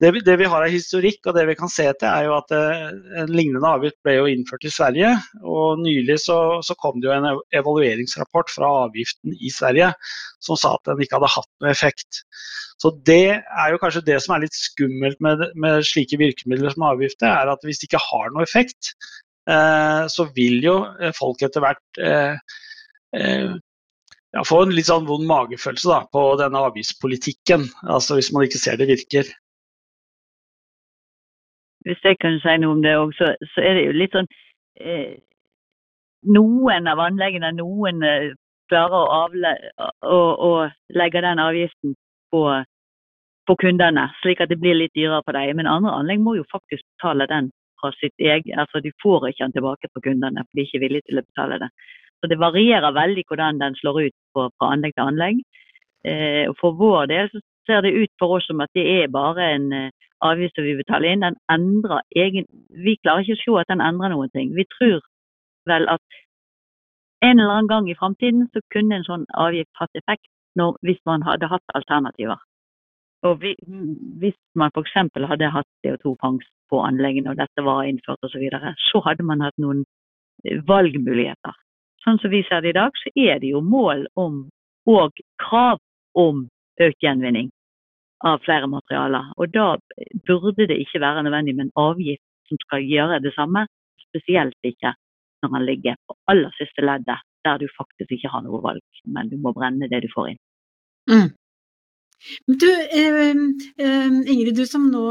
Det 0.00 0.10
vi, 0.14 0.20
det 0.24 0.36
vi, 0.40 0.46
har 0.48 0.64
av 0.64 0.72
historikk 0.72 1.28
og 1.28 1.34
det 1.36 1.42
vi 1.50 1.54
kan 1.58 1.68
se 1.68 1.84
til, 1.90 2.06
er 2.08 2.24
jo 2.24 2.32
at 2.38 2.52
eh, 2.56 2.86
en 3.20 3.32
lignende 3.34 3.68
avgift 3.68 3.98
ble 4.06 4.14
jo 4.16 4.28
innført 4.32 4.64
i 4.64 4.72
Sverige. 4.72 5.10
Og 5.44 5.82
nylig 5.82 6.16
så, 6.22 6.38
så, 6.64 6.76
kom 6.80 7.02
det 7.02 7.10
jo 7.10 7.12
en 7.12 7.28
evalueringsrapport 7.60 8.52
fra 8.54 8.70
avgiften 8.86 9.36
i 9.36 9.52
Sverige 9.52 9.90
som 10.40 10.56
sa 10.56 10.72
at 10.78 10.88
den 10.88 11.04
ikke 11.04 11.18
hadde 11.18 11.32
hatt 11.34 11.50
noe 11.60 11.72
effekt. 11.74 12.22
Så 12.80 12.94
det 13.04 13.26
er 13.36 13.74
jo 13.74 13.80
kanskje 13.82 14.06
det 14.06 14.16
som 14.24 14.34
er 14.34 14.46
litt 14.46 14.56
skummelt 14.56 15.20
med, 15.20 15.44
med 15.60 15.84
slike 15.84 16.16
virkemidler 16.20 16.72
som 16.72 16.86
avgifter, 16.88 17.28
er 17.28 17.52
at 17.52 17.68
hvis 17.68 17.82
det 17.82 17.90
ikke 17.90 18.00
har 18.06 18.32
noe 18.32 18.46
effekt, 18.46 18.94
eh, 19.52 20.06
så 20.08 20.28
vil 20.32 20.64
jo 20.64 20.78
folk 21.18 21.44
etter 21.44 21.66
hvert 21.66 22.00
eh, 22.00 22.40
eh, 23.20 23.52
ja, 24.32 24.46
få 24.48 24.62
en 24.64 24.72
litt 24.72 24.88
sånn 24.88 25.04
vond 25.10 25.28
magefølelse 25.28 25.92
da, 25.92 26.00
på 26.08 26.24
denne 26.40 26.64
avgiftspolitikken. 26.70 27.68
Altså 27.84 28.16
hvis 28.16 28.32
man 28.32 28.48
ikke 28.48 28.62
ser 28.64 28.80
det 28.80 28.88
virker 28.94 29.28
hvis 31.86 32.04
jeg 32.04 32.18
kunne 32.20 32.40
si 32.42 32.56
noe 32.60 32.76
om 32.76 32.82
det 32.84 32.94
òg, 32.98 33.12
så, 33.16 33.32
så, 33.54 33.64
er 33.64 33.78
det 33.78 33.84
jo 33.86 33.96
litt 33.96 34.16
sånn 34.16 34.30
eh, 34.80 35.18
Noen 36.28 36.88
av 36.90 37.00
anleggene, 37.00 37.48
noen 37.56 38.02
eh, 38.04 38.32
klarer 38.68 38.96
å, 39.00 39.86
å, 40.04 40.18
å, 40.46 40.50
legge 40.92 41.22
den 41.24 41.40
avgiften 41.40 41.94
på, 42.34 42.42
på, 43.48 43.56
kundene, 43.62 44.04
slik 44.20 44.42
at 44.44 44.52
det 44.52 44.58
blir 44.60 44.76
litt 44.76 44.92
dyrere 44.94 45.24
på 45.24 45.32
dem. 45.32 45.56
Men 45.56 45.70
andre 45.70 45.94
anlegg 45.96 46.20
må 46.20 46.36
jo 46.36 46.44
faktisk 46.52 46.84
betale 46.84 47.24
den 47.30 47.48
fra 47.80 47.88
sitt 47.96 48.12
eget 48.20 48.52
Altså 48.60 48.82
de 48.84 48.92
får 49.02 49.30
ikke 49.30 49.46
den 49.46 49.56
tilbake 49.56 49.88
på 49.94 50.04
kundene, 50.04 50.44
for 50.44 50.58
de 50.58 50.62
er 50.62 50.68
ikke 50.68 50.82
villige 50.84 51.08
til 51.08 51.22
å 51.22 51.24
betale 51.24 51.60
det. 51.64 51.70
Så 52.20 52.28
det 52.28 52.40
varierer 52.42 52.92
veldig 53.00 53.24
hvordan 53.30 53.62
den 53.62 53.80
slår 53.80 54.02
ut 54.04 54.16
på, 54.36 54.46
fra 54.60 54.74
anlegg 54.74 54.92
til 54.96 55.06
anlegg. 55.08 55.40
Eh, 56.04 56.44
og 56.50 56.56
for 56.60 56.76
vår 56.76 57.08
del 57.08 57.32
så 57.32 57.40
ser 57.70 57.86
det 57.86 57.94
ut 57.94 58.12
for 58.18 58.36
oss 58.36 58.48
som 58.50 58.60
at 58.64 58.72
det 58.74 58.82
er 58.98 59.12
bare 59.14 59.46
en 59.54 59.70
avgift 60.26 60.58
som 60.58 60.66
vi 60.66 60.74
betaler 60.78 61.14
inn, 61.14 61.22
den 61.24 61.38
endrer 61.52 62.02
egen 62.16 62.48
Vi 62.84 62.96
klarer 63.04 63.24
ikke 63.24 63.38
å 63.38 63.42
se 63.44 63.54
at 63.62 63.70
den 63.72 63.84
endrer 63.84 64.12
noen 64.12 64.32
ting. 64.34 64.52
Vi 64.56 64.66
tror 64.74 65.00
vel 65.70 65.88
at 65.92 66.20
en 67.22 67.38
eller 67.38 67.54
annen 67.54 67.72
gang 67.72 67.88
i 67.90 67.96
framtiden 67.96 68.48
så 68.52 68.62
kunne 68.74 68.96
en 68.96 69.06
sånn 69.06 69.26
avgift 69.36 69.70
hatt 69.80 69.96
effekt 70.00 70.26
når, 70.58 70.76
hvis 70.86 71.00
man 71.06 71.24
hadde 71.24 71.50
hatt 71.50 71.76
alternativer. 71.78 72.40
Og 73.28 73.42
vi, 73.42 73.54
Hvis 74.20 74.36
man 74.56 74.72
f.eks. 74.74 74.94
hadde 75.28 75.52
hatt 75.52 75.68
CO2-fangst 75.84 76.48
på 76.72 76.80
anleggene, 76.80 77.30
og 77.30 77.36
dette 77.36 77.64
var 77.64 77.84
innført 77.84 78.22
osv., 78.24 78.32
så, 78.32 78.38
videre, 78.40 78.74
så 78.80 79.02
hadde 79.04 79.26
man 79.28 79.44
hatt 79.44 79.58
noen 79.60 79.84
eh, 80.44 80.62
valgmuligheter. 80.64 81.58
Sånn 82.00 82.16
som 82.22 82.32
vi 82.32 82.40
ser 82.48 82.64
det 82.64 82.72
i 82.72 82.78
dag, 82.78 82.96
så 82.96 83.12
er 83.20 83.42
det 83.42 83.52
jo 83.52 83.60
mål 83.60 84.06
om 84.16 84.46
og 84.88 85.20
krav 85.36 85.76
om 86.16 86.46
økt 86.80 87.04
gjenvinning 87.04 87.50
av 88.26 88.42
flere 88.44 88.68
materialer. 88.68 89.32
Og 89.40 89.52
da 89.54 89.76
burde 90.28 90.68
det 90.68 90.78
ikke 90.82 91.02
være 91.02 91.24
nødvendig 91.26 91.56
med 91.56 91.68
en 91.68 91.76
avgift 91.88 92.24
som 92.50 92.60
skal 92.66 92.84
gjøre 92.84 93.20
det 93.24 93.32
samme, 93.36 93.66
spesielt 94.08 94.58
ikke 94.66 94.94
når 95.42 95.52
man 95.54 95.64
ligger 95.64 95.96
på 96.06 96.16
aller 96.28 96.52
siste 96.58 96.84
leddet 96.84 97.20
der 97.44 97.60
du 97.60 97.66
faktisk 97.78 98.10
ikke 98.12 98.32
har 98.32 98.42
noe 98.44 98.60
valg, 98.60 98.84
men 99.08 99.30
du 99.30 99.38
må 99.40 99.54
brenne 99.56 99.88
det 99.88 100.02
du 100.04 100.10
får 100.12 100.34
inn. 100.34 100.40
Mm. 101.08 101.30
Du, 102.60 102.68
eh, 102.68 103.30
eh, 103.80 104.18
Ingrid, 104.32 104.56
du 104.56 104.66
som 104.68 104.90
nå, 104.92 105.04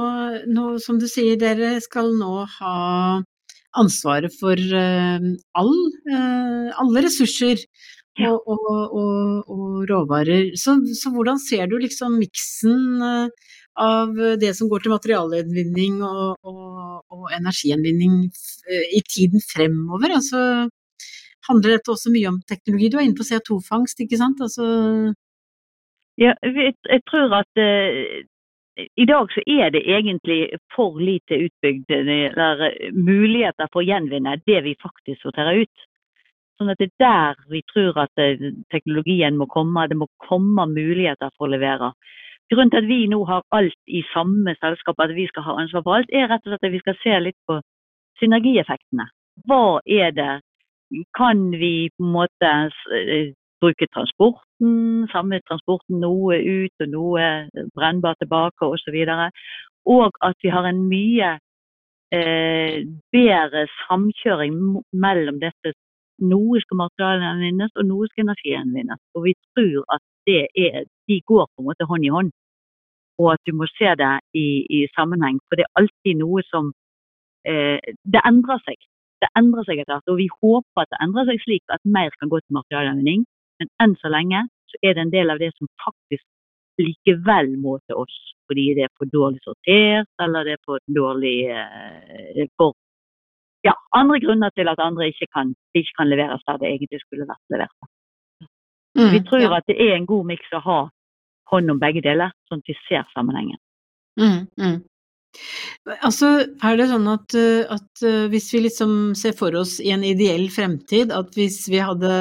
nå, 0.46 0.66
som 0.84 1.00
du 1.02 1.08
sier, 1.10 1.40
dere 1.42 1.80
skal 1.82 2.12
nå 2.20 2.44
ha 2.60 2.76
ansvaret 3.80 4.34
for 4.38 4.54
eh, 4.58 5.26
all, 5.58 5.74
alle 6.84 7.06
ressurser. 7.08 7.66
Og, 8.28 8.48
og, 8.52 8.96
og, 9.00 9.54
og 9.54 9.86
råvarer. 9.90 10.52
Så, 10.60 10.76
så 11.00 11.12
hvordan 11.14 11.40
ser 11.42 11.70
du 11.72 11.78
liksom 11.80 12.18
miksen 12.20 13.06
eh, 13.06 13.54
av 13.80 14.12
det 14.42 14.52
som 14.58 14.68
går 14.72 14.84
til 14.84 14.94
materialgjenvinning 14.96 16.02
og, 16.04 16.50
energigjenvinning 17.38 18.26
i 18.98 19.02
tiden 19.08 19.44
fremover? 19.46 20.18
Altså, 20.18 20.42
handler 21.50 21.78
dette 21.78 21.94
også 21.94 22.12
mye 22.14 22.32
om 22.32 22.42
teknologi? 22.50 22.90
Du 22.92 23.00
er 23.00 23.08
inne 23.08 23.18
på 23.18 23.28
CO2-fangst, 23.28 24.04
ikke 24.04 24.20
sant? 24.20 24.44
Altså, 24.44 24.68
Ja, 26.20 26.34
jeg, 26.44 26.74
jeg 26.84 27.02
tror 27.08 27.32
at 27.38 27.62
uh, 27.64 28.20
i 29.00 29.06
dag 29.08 29.32
så 29.32 29.44
er 29.48 29.70
det 29.72 29.82
egentlig 29.88 30.40
for 30.76 31.00
lite 31.00 31.38
utbygd 31.46 31.92
eh, 31.92 32.66
muligheter 32.96 33.68
for 33.72 33.82
å 33.82 33.88
gjenvinne 33.88 34.38
det 34.48 34.60
vi 34.64 34.76
faktisk 34.84 35.22
sorterer 35.24 35.64
ut. 35.64 35.88
Sånn 36.60 36.74
at 36.74 36.82
det 36.82 36.90
er 36.90 36.96
der 37.00 37.44
vi 37.48 37.62
tror 37.72 37.98
at 38.04 38.20
eh, 38.20 38.50
teknologien 38.74 39.38
må 39.40 39.48
komme. 39.48 39.88
Det 39.88 39.96
må 39.96 40.10
komme 40.28 40.66
muligheter 40.68 41.32
for 41.38 41.48
å 41.48 41.54
levere. 41.54 41.94
Grunnen 42.52 42.74
til 42.74 42.82
at 42.82 42.90
vi 42.90 43.00
nå 43.08 43.22
har 43.30 43.46
alt 43.56 43.80
i 43.88 44.02
samme 44.12 44.56
selskap, 44.60 45.00
at 45.00 45.14
vi 45.16 45.28
skal 45.30 45.46
ha 45.46 45.56
ansvar 45.62 45.86
for 45.86 46.00
alt, 46.00 46.12
er 46.12 46.28
rett 46.28 46.44
og 46.44 46.52
slett 46.52 46.68
at 46.68 46.74
vi 46.74 46.82
skal 46.84 46.98
se 47.00 47.18
litt 47.24 47.38
på 47.48 47.60
synergieffektene. 48.20 49.06
Hva 49.48 49.80
er 49.88 50.12
det? 50.18 50.32
Kan 51.16 51.52
vi 51.62 51.92
på 51.96 52.04
en 52.04 52.14
måte 52.18 52.54
eh, 52.98 53.32
bruke 53.62 53.88
transporten, 53.94 55.08
samme 55.14 55.40
transporten, 55.48 56.00
noe 56.04 56.40
ut 56.40 56.84
og 56.84 56.92
noe 56.92 57.28
brennbart 57.76 58.20
tilbake 58.24 58.68
osv. 58.68 58.98
Og 59.88 60.20
at 60.26 60.44
vi 60.44 60.52
har 60.52 60.68
en 60.68 60.82
mye 60.90 61.36
eh, 62.16 62.82
bedre 63.14 63.68
samkjøring 63.86 64.58
mellom 64.92 65.40
dette. 65.44 65.76
Noe 66.20 66.60
skal 66.64 66.82
materialgjenvinnes, 66.82 67.72
og 67.80 67.88
noe 67.88 68.08
skal 68.10 68.26
energigjenvinnes. 68.26 69.02
Og 69.16 69.26
vi 69.28 69.34
tror 69.56 69.86
at 69.96 70.04
er, 70.30 70.84
de 71.08 71.22
går 71.26 71.48
på 71.48 71.64
en 71.64 71.68
måte 71.70 71.88
hånd 71.90 72.06
i 72.06 72.14
hånd. 72.14 72.32
Og 73.20 73.34
at 73.34 73.42
du 73.48 73.56
må 73.56 73.68
se 73.72 73.90
det 74.00 74.14
i, 74.38 74.48
i 74.78 74.80
sammenheng. 74.96 75.40
For 75.48 75.60
det 75.60 75.66
er 75.66 75.82
alltid 75.82 76.20
noe 76.22 76.44
som 76.48 76.72
eh, 77.48 77.80
Det 78.04 78.22
endrer 78.26 78.62
seg. 78.68 78.80
Det 79.20 79.30
endrer 79.36 79.66
seg 79.68 79.82
etter 79.82 79.98
hvert, 79.98 80.12
og 80.14 80.20
vi 80.20 80.30
håper 80.32 80.86
at 80.86 80.92
det 80.94 81.00
endrer 81.04 81.28
seg 81.28 81.42
slik 81.44 81.74
at 81.76 81.82
mer 81.84 82.14
kan 82.20 82.32
gå 82.32 82.40
til 82.40 82.56
materialgjenvinning. 82.56 83.26
Men 83.60 83.72
enn 83.84 83.96
så 84.00 84.12
lenge 84.14 84.46
så 84.72 84.80
er 84.86 84.96
det 84.96 85.04
en 85.04 85.16
del 85.16 85.34
av 85.34 85.42
det 85.42 85.52
som 85.58 85.68
faktisk 85.84 86.24
likevel 86.80 87.58
må 87.60 87.80
til 87.84 88.00
oss. 88.00 88.16
Fordi 88.48 88.70
det 88.78 88.86
er 88.88 88.94
for 88.98 89.12
dårlig 89.12 89.42
sortert, 89.44 90.08
eller 90.24 90.48
det 90.48 90.56
er 90.56 90.64
for 90.66 90.82
dårlig 90.96 91.36
eh, 91.52 92.48
ja, 93.68 93.74
andre 93.96 94.20
grunner 94.24 94.54
til 94.56 94.70
at 94.72 94.80
andre 94.84 95.10
ikke 95.12 95.28
kan, 95.36 95.56
ikke 95.76 95.96
kan 95.98 96.12
leveres 96.12 96.44
der 96.48 96.60
det 96.62 96.70
egentlig 96.70 97.02
skulle 97.04 97.28
vært 97.28 97.56
levert. 97.56 97.90
mm, 98.98 99.12
Vi 99.16 99.24
tror 99.28 99.44
ja. 99.44 99.58
at 99.58 99.68
det 99.68 99.78
er 99.80 99.96
en 99.96 100.08
god 100.10 100.30
miks 100.32 100.54
å 100.56 100.64
ha 100.64 100.80
hånd 101.52 101.74
om 101.74 101.82
begge 101.82 102.04
deler, 102.06 102.32
sånn 102.48 102.64
at 102.64 102.72
vi 102.72 102.78
ser 102.86 103.10
sammenhengen. 103.16 103.60
Mm, 104.20 104.46
mm. 104.60 104.80
Altså, 106.02 106.30
er 106.66 106.78
det 106.78 106.88
sånn 106.90 107.08
at, 107.10 107.36
eh, 107.38 107.66
at 107.70 108.04
eh, 108.06 108.26
hvis 108.32 108.50
vi 108.54 108.64
liksom 108.66 108.94
ser 109.18 109.36
for 109.38 109.56
oss 109.60 109.78
i 109.82 109.92
en 109.94 110.04
ideell 110.06 110.48
fremtid, 110.54 111.14
at 111.14 111.36
hvis 111.38 111.62
vi 111.70 111.82
hadde 111.84 112.12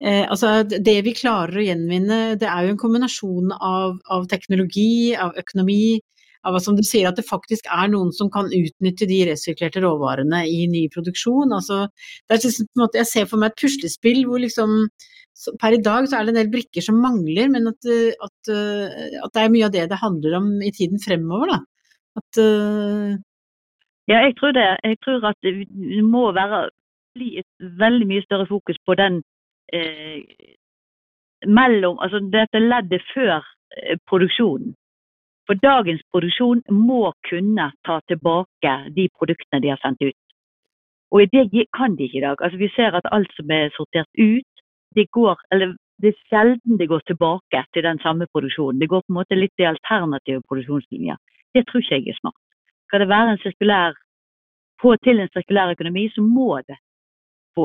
eh, 0.00 0.24
Altså, 0.28 0.60
det 0.64 0.96
vi 1.06 1.16
klarer 1.16 1.58
å 1.58 1.66
gjenvinne, 1.66 2.20
det 2.40 2.48
er 2.50 2.66
jo 2.66 2.74
en 2.74 2.80
kombinasjon 2.80 3.54
av, 3.56 3.96
av 4.12 4.28
teknologi, 4.30 5.16
av 5.18 5.34
økonomi, 5.40 5.98
av 6.46 6.58
som 6.62 6.76
du 6.78 6.84
sier, 6.86 7.08
at 7.08 7.18
det 7.18 7.26
faktisk 7.26 7.68
er 7.72 7.90
noen 7.92 8.12
som 8.14 8.30
kan 8.32 8.48
utnytte 8.54 9.08
de 9.10 9.20
resirkulerte 9.30 9.82
råvarene 9.84 10.44
i 10.48 10.64
ny 10.70 10.86
produksjon. 10.94 11.54
Altså, 11.56 11.86
det 12.26 12.36
er 12.36 12.42
liksom, 12.44 12.70
på 12.70 12.80
en 12.80 12.84
måte, 12.84 13.00
jeg 13.02 13.10
ser 13.12 13.28
for 13.30 13.42
meg 13.42 13.52
et 13.52 13.62
puslespill 13.64 14.24
hvor 14.28 14.42
liksom 14.42 14.78
per 15.60 15.76
i 15.76 15.82
dag 15.84 16.06
så 16.08 16.18
er 16.18 16.26
det 16.26 16.32
en 16.32 16.38
del 16.40 16.52
brikker 16.52 16.84
som 16.84 17.00
mangler, 17.02 17.50
men 17.52 17.68
at, 17.68 17.88
eh, 17.92 18.14
at, 18.24 18.52
eh, 18.52 19.16
at 19.24 19.32
det 19.34 19.42
er 19.42 19.52
mye 19.52 19.66
av 19.68 19.74
det 19.74 19.84
det 19.90 20.00
handler 20.00 20.36
om 20.38 20.48
i 20.64 20.72
tiden 20.72 21.02
fremover. 21.02 21.52
Da. 21.52 21.58
At, 22.16 22.40
uh... 22.40 23.16
Ja, 24.08 24.22
jeg 24.22 24.36
tror 24.38 24.54
det. 24.56 24.68
Jeg 24.86 24.98
tror 25.04 25.24
at 25.28 25.38
det 25.42 26.04
må 26.06 26.30
være 26.32 26.68
bli 27.16 27.38
et 27.40 27.68
veldig 27.80 28.06
mye 28.08 28.24
større 28.24 28.46
fokus 28.48 28.78
på 28.86 28.94
den 28.94 29.22
eh, 29.72 30.22
mellom 31.46 31.98
Altså 32.04 32.20
dette 32.32 32.60
leddet 32.60 33.04
før 33.14 33.44
produksjonen. 34.08 34.74
For 35.46 35.58
dagens 35.62 36.02
produksjon 36.10 36.62
må 36.74 37.12
kunne 37.28 37.70
ta 37.86 38.00
tilbake 38.10 38.72
de 38.96 39.08
produktene 39.18 39.62
de 39.62 39.72
har 39.72 39.82
sendt 39.82 40.02
ut. 40.02 40.18
Og 41.14 41.30
det 41.32 41.66
kan 41.76 41.94
de 41.96 42.08
ikke 42.08 42.18
i 42.18 42.24
dag. 42.26 42.40
Altså 42.42 42.58
Vi 42.58 42.68
ser 42.74 42.96
at 42.98 43.10
alt 43.12 43.30
som 43.36 43.50
er 43.50 43.70
sortert 43.76 44.10
ut, 44.18 44.52
det 44.96 45.10
går 45.10 45.36
Eller 45.52 45.76
det 46.02 46.08
er 46.08 46.22
sjelden 46.28 46.78
det 46.78 46.88
går 46.88 47.02
tilbake 47.06 47.64
til 47.72 47.82
den 47.82 47.98
samme 47.98 48.26
produksjonen. 48.32 48.80
Det 48.80 48.88
går 48.88 49.00
på 49.00 49.12
en 49.12 49.18
måte 49.20 49.38
litt 49.38 49.56
i 49.58 49.70
alternative 49.70 50.42
produksjonslinjer. 50.48 51.16
Det 51.54 51.62
tror 51.66 51.80
ikke 51.80 51.94
jeg 51.94 52.08
er 52.12 52.18
smart. 52.20 52.42
Skal 52.86 53.00
det 53.00 53.08
være 53.08 53.30
en 53.32 53.42
sirkulær 53.44 53.96
få 54.82 54.96
til 55.04 55.20
en 55.20 55.32
sirkulær 55.32 55.72
økonomi, 55.74 56.08
så 56.14 56.22
må 56.22 56.60
det 56.68 56.78
på, 57.56 57.62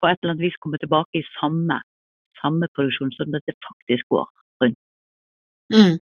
på 0.00 0.08
et 0.08 0.18
eller 0.20 0.34
annet 0.34 0.46
vis 0.46 0.60
komme 0.60 0.78
tilbake 0.78 1.20
i 1.20 1.24
samme, 1.38 1.80
samme 2.42 2.68
produksjon, 2.76 3.12
sånn 3.16 3.38
at 3.38 3.46
det 3.48 3.56
faktisk 3.68 4.04
går. 4.12 4.28
mm, 5.72 5.96
ja, 5.96 6.03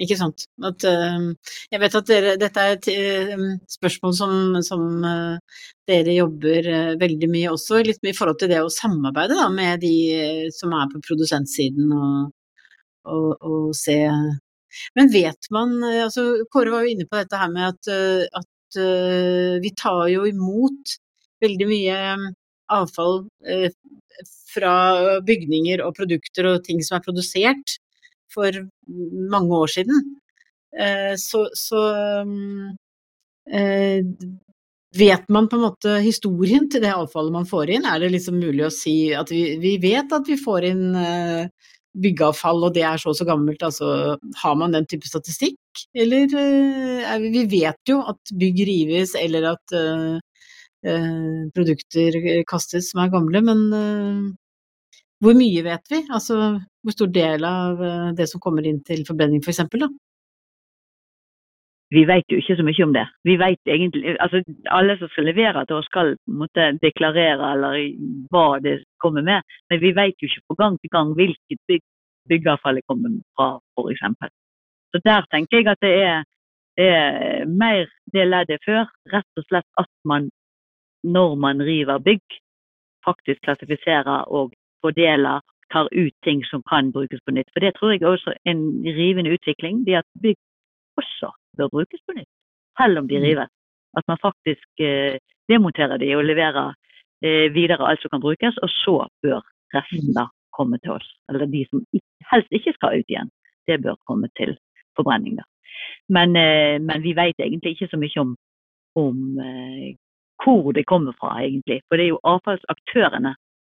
ikke 0.00 0.16
sant. 0.16 0.46
At, 0.64 0.84
eh, 0.88 1.24
jeg 1.72 1.80
vet 1.82 1.96
at 1.98 2.08
dere, 2.08 2.36
dette 2.40 2.62
er 2.62 2.76
et 2.76 2.88
eh, 2.92 3.42
spørsmål 3.74 4.14
som, 4.16 4.36
som 4.64 4.86
eh, 5.04 5.58
dere 5.88 6.16
jobber 6.16 6.68
eh, 6.70 6.92
veldig 7.00 7.28
mye 7.32 7.50
også, 7.52 7.82
litt 7.86 8.00
i 8.08 8.14
forhold 8.16 8.40
til 8.40 8.52
det 8.52 8.62
å 8.62 8.72
samarbeide 8.72 9.36
da, 9.36 9.50
med 9.52 9.82
de 9.84 9.96
eh, 10.16 10.46
som 10.54 10.72
er 10.76 10.88
på 10.92 11.02
produsentsiden 11.04 11.92
og, 11.92 12.32
og, 13.12 13.28
og 13.42 13.68
se 13.76 13.98
Men 14.96 15.10
vet 15.12 15.50
man 15.52 15.74
altså 15.84 16.22
Kåre 16.52 16.72
var 16.72 16.86
jo 16.86 16.94
inne 16.94 17.04
på 17.04 17.18
dette 17.18 17.36
her 17.36 17.50
med 17.52 17.74
at, 17.74 17.90
at 18.40 18.78
vi 19.60 19.72
tar 19.76 20.06
jo 20.08 20.24
imot 20.30 20.94
veldig 21.44 21.68
mye 21.68 21.98
eh, 22.14 22.28
avfall 22.72 23.26
fra 24.52 24.74
bygninger 25.26 25.82
og 25.84 25.96
produkter 25.96 26.48
og 26.48 26.62
ting 26.64 26.80
som 26.84 26.96
er 26.96 27.04
produsert 27.04 27.76
for 28.34 28.62
mange 29.32 29.58
år 29.64 29.72
siden. 29.78 29.98
Eh, 30.78 31.14
Så, 31.20 31.46
så 31.58 31.82
um, 32.22 32.72
eh, 33.50 34.00
Vet 34.92 35.28
man 35.32 35.46
på 35.48 35.56
en 35.56 35.62
måte 35.64 35.94
historien 36.04 36.66
til 36.68 36.82
det 36.84 36.90
avfallet 36.92 37.32
man 37.32 37.46
får 37.48 37.70
inn? 37.72 37.86
Er 37.88 38.02
det 38.02 38.10
liksom 38.12 38.36
mulig 38.36 38.66
å 38.66 38.72
si 38.72 39.14
at 39.16 39.30
vi, 39.32 39.56
vi 39.60 39.78
vet 39.80 40.12
at 40.12 40.26
vi 40.28 40.36
får 40.36 40.66
inn 40.68 40.82
eh, 41.00 41.46
byggeavfall 41.96 42.66
og 42.66 42.74
det 42.76 42.84
er 42.88 43.00
så 43.00 43.12
og 43.12 43.16
så 43.16 43.24
gammelt, 43.28 43.62
altså 43.64 44.18
har 44.42 44.54
man 44.60 44.72
den 44.76 44.84
type 44.88 45.08
statistikk? 45.08 45.56
Eller 45.96 46.28
vi, 46.28 47.30
vi 47.32 47.46
vet 47.56 47.80
jo 47.88 48.02
at 48.04 48.34
bygg 48.36 48.60
rives 48.68 49.16
eller 49.16 49.48
at 49.54 49.76
eh, 49.76 51.40
produkter 51.56 52.20
kastes 52.48 52.90
som 52.92 53.00
er 53.04 53.12
gamle, 53.12 53.42
men 53.48 53.64
eh, 53.80 54.22
hvor 55.22 55.36
mye 55.38 55.62
vet 55.64 55.92
vi? 55.92 56.00
Altså 56.10 56.38
hvor 56.82 56.94
stor 56.94 57.10
del 57.14 57.44
av 57.46 57.82
eh, 57.82 58.08
det 58.18 58.26
som 58.30 58.42
kommer 58.42 58.66
inn 58.66 58.80
til 58.86 59.04
forbrenning 59.06 59.42
for 59.44 59.54
eksempel, 59.54 59.86
da? 59.86 59.90
Vi 61.92 62.06
vet 62.08 62.32
jo 62.32 62.38
ikke 62.40 62.56
så 62.56 62.64
mye 62.64 62.84
om 62.86 62.92
det. 62.96 63.04
Vi 63.28 63.34
vet 63.36 63.68
egentlig, 63.68 64.14
altså 64.24 64.40
Alle 64.78 64.96
som 64.98 65.10
skal 65.12 65.26
levere 65.28 65.64
til 65.66 65.76
oss, 65.76 65.88
skal 65.90 66.14
måtte, 66.40 66.70
deklarere 66.80 67.50
eller 67.54 67.76
hva 68.32 68.46
det 68.64 68.78
kommer 69.04 69.24
med, 69.26 69.44
men 69.70 69.82
vi 69.82 69.90
vet 69.98 70.16
jo 70.16 70.30
ikke 70.30 70.46
på 70.48 70.56
gang 70.62 70.78
til 70.80 70.92
gang 70.94 71.12
hvilket 71.18 71.60
bygg, 71.68 71.84
byggeavfall 72.32 72.80
det 72.80 72.86
kommer 72.88 73.18
fra, 73.36 73.48
f.eks. 73.76 74.32
Så 74.92 75.02
der 75.04 75.28
tenker 75.34 75.60
jeg 75.60 75.68
at 75.68 75.84
det 75.84 75.92
er, 76.06 76.24
er 76.80 77.44
mer 77.46 77.92
det 78.14 78.24
leddet 78.28 78.64
før. 78.64 78.88
Rett 79.12 79.42
og 79.42 79.46
slett 79.46 79.68
at 79.84 79.92
man, 80.08 80.30
når 81.04 81.36
man 81.44 81.62
river 81.62 82.00
bygg, 82.08 82.40
faktisk 83.04 83.44
klassifiserer 83.44 84.24
og 84.32 84.52
fordeler, 84.84 85.40
tar 85.72 85.88
ut 85.92 86.14
ting 86.24 86.44
som 86.44 86.62
kan 86.68 86.92
brukes 86.92 87.20
på 87.24 87.32
nytt. 87.32 87.50
For 87.52 87.60
det 87.64 87.74
tror 87.74 87.92
jeg 87.92 88.04
også 88.04 88.30
er 88.34 88.50
en 88.52 88.64
rivende 88.84 89.32
utvikling. 89.32 89.84
Det 89.86 89.94
at 90.02 90.08
bygg 90.22 90.36
også 91.00 91.32
bør 91.56 91.68
brukes 91.68 92.00
på 92.06 92.12
nytt, 92.16 92.28
selv 92.80 92.98
om 92.98 93.08
de 93.08 93.16
Mm. 93.18 93.22
rives. 93.24 93.50
At 93.96 94.04
man 94.08 94.18
faktisk 94.22 94.68
eh, 94.80 95.18
demonterer 95.48 95.96
de 95.96 96.14
og 96.16 96.24
leverer 96.24 96.74
eh, 97.24 97.54
videre 97.54 97.88
alt 97.88 98.02
som 98.02 98.10
kan 98.10 98.20
brukes, 98.20 98.58
og 98.62 98.68
så 98.68 98.96
bør 99.22 99.40
resten 99.74 100.14
da 100.14 100.26
komme 100.56 100.78
til 100.78 100.90
oss. 100.98 101.08
Eller 101.28 101.46
de 101.46 101.66
som 101.70 101.84
helst 102.32 102.48
ikke 102.52 102.72
skal 102.72 102.98
ut 102.98 103.08
igjen. 103.08 103.30
Det 103.66 103.82
bør 103.82 103.96
komme 104.06 104.28
til 104.36 104.58
forbrenning. 104.96 105.36
da. 105.36 105.44
Men, 106.08 106.36
eh, 106.36 106.78
men 106.80 107.02
vi 107.02 107.12
vet 107.16 107.38
egentlig 107.38 107.70
ikke 107.70 107.88
så 107.90 107.96
mye 107.96 108.20
om, 108.20 108.36
om 108.96 109.38
eh, 109.40 109.94
hvor 110.44 110.72
det 110.72 110.86
kommer 110.86 111.12
fra, 111.20 111.38
egentlig. 111.40 111.80
For 111.88 111.96
det 111.96 112.04
er 112.04 112.08
jo 112.14 112.20
avfallsaktørene 112.24 113.34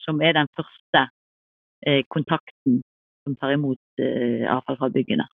som 0.04 0.20
er 0.22 0.36
den 0.36 0.50
første 0.56 1.06
eh, 1.86 2.02
kontakten 2.10 2.80
som 3.22 3.36
tar 3.38 3.54
imot 3.54 4.02
eh, 4.02 4.44
avfall 4.50 4.78
fra 4.80 4.90
byggene. 4.92 5.26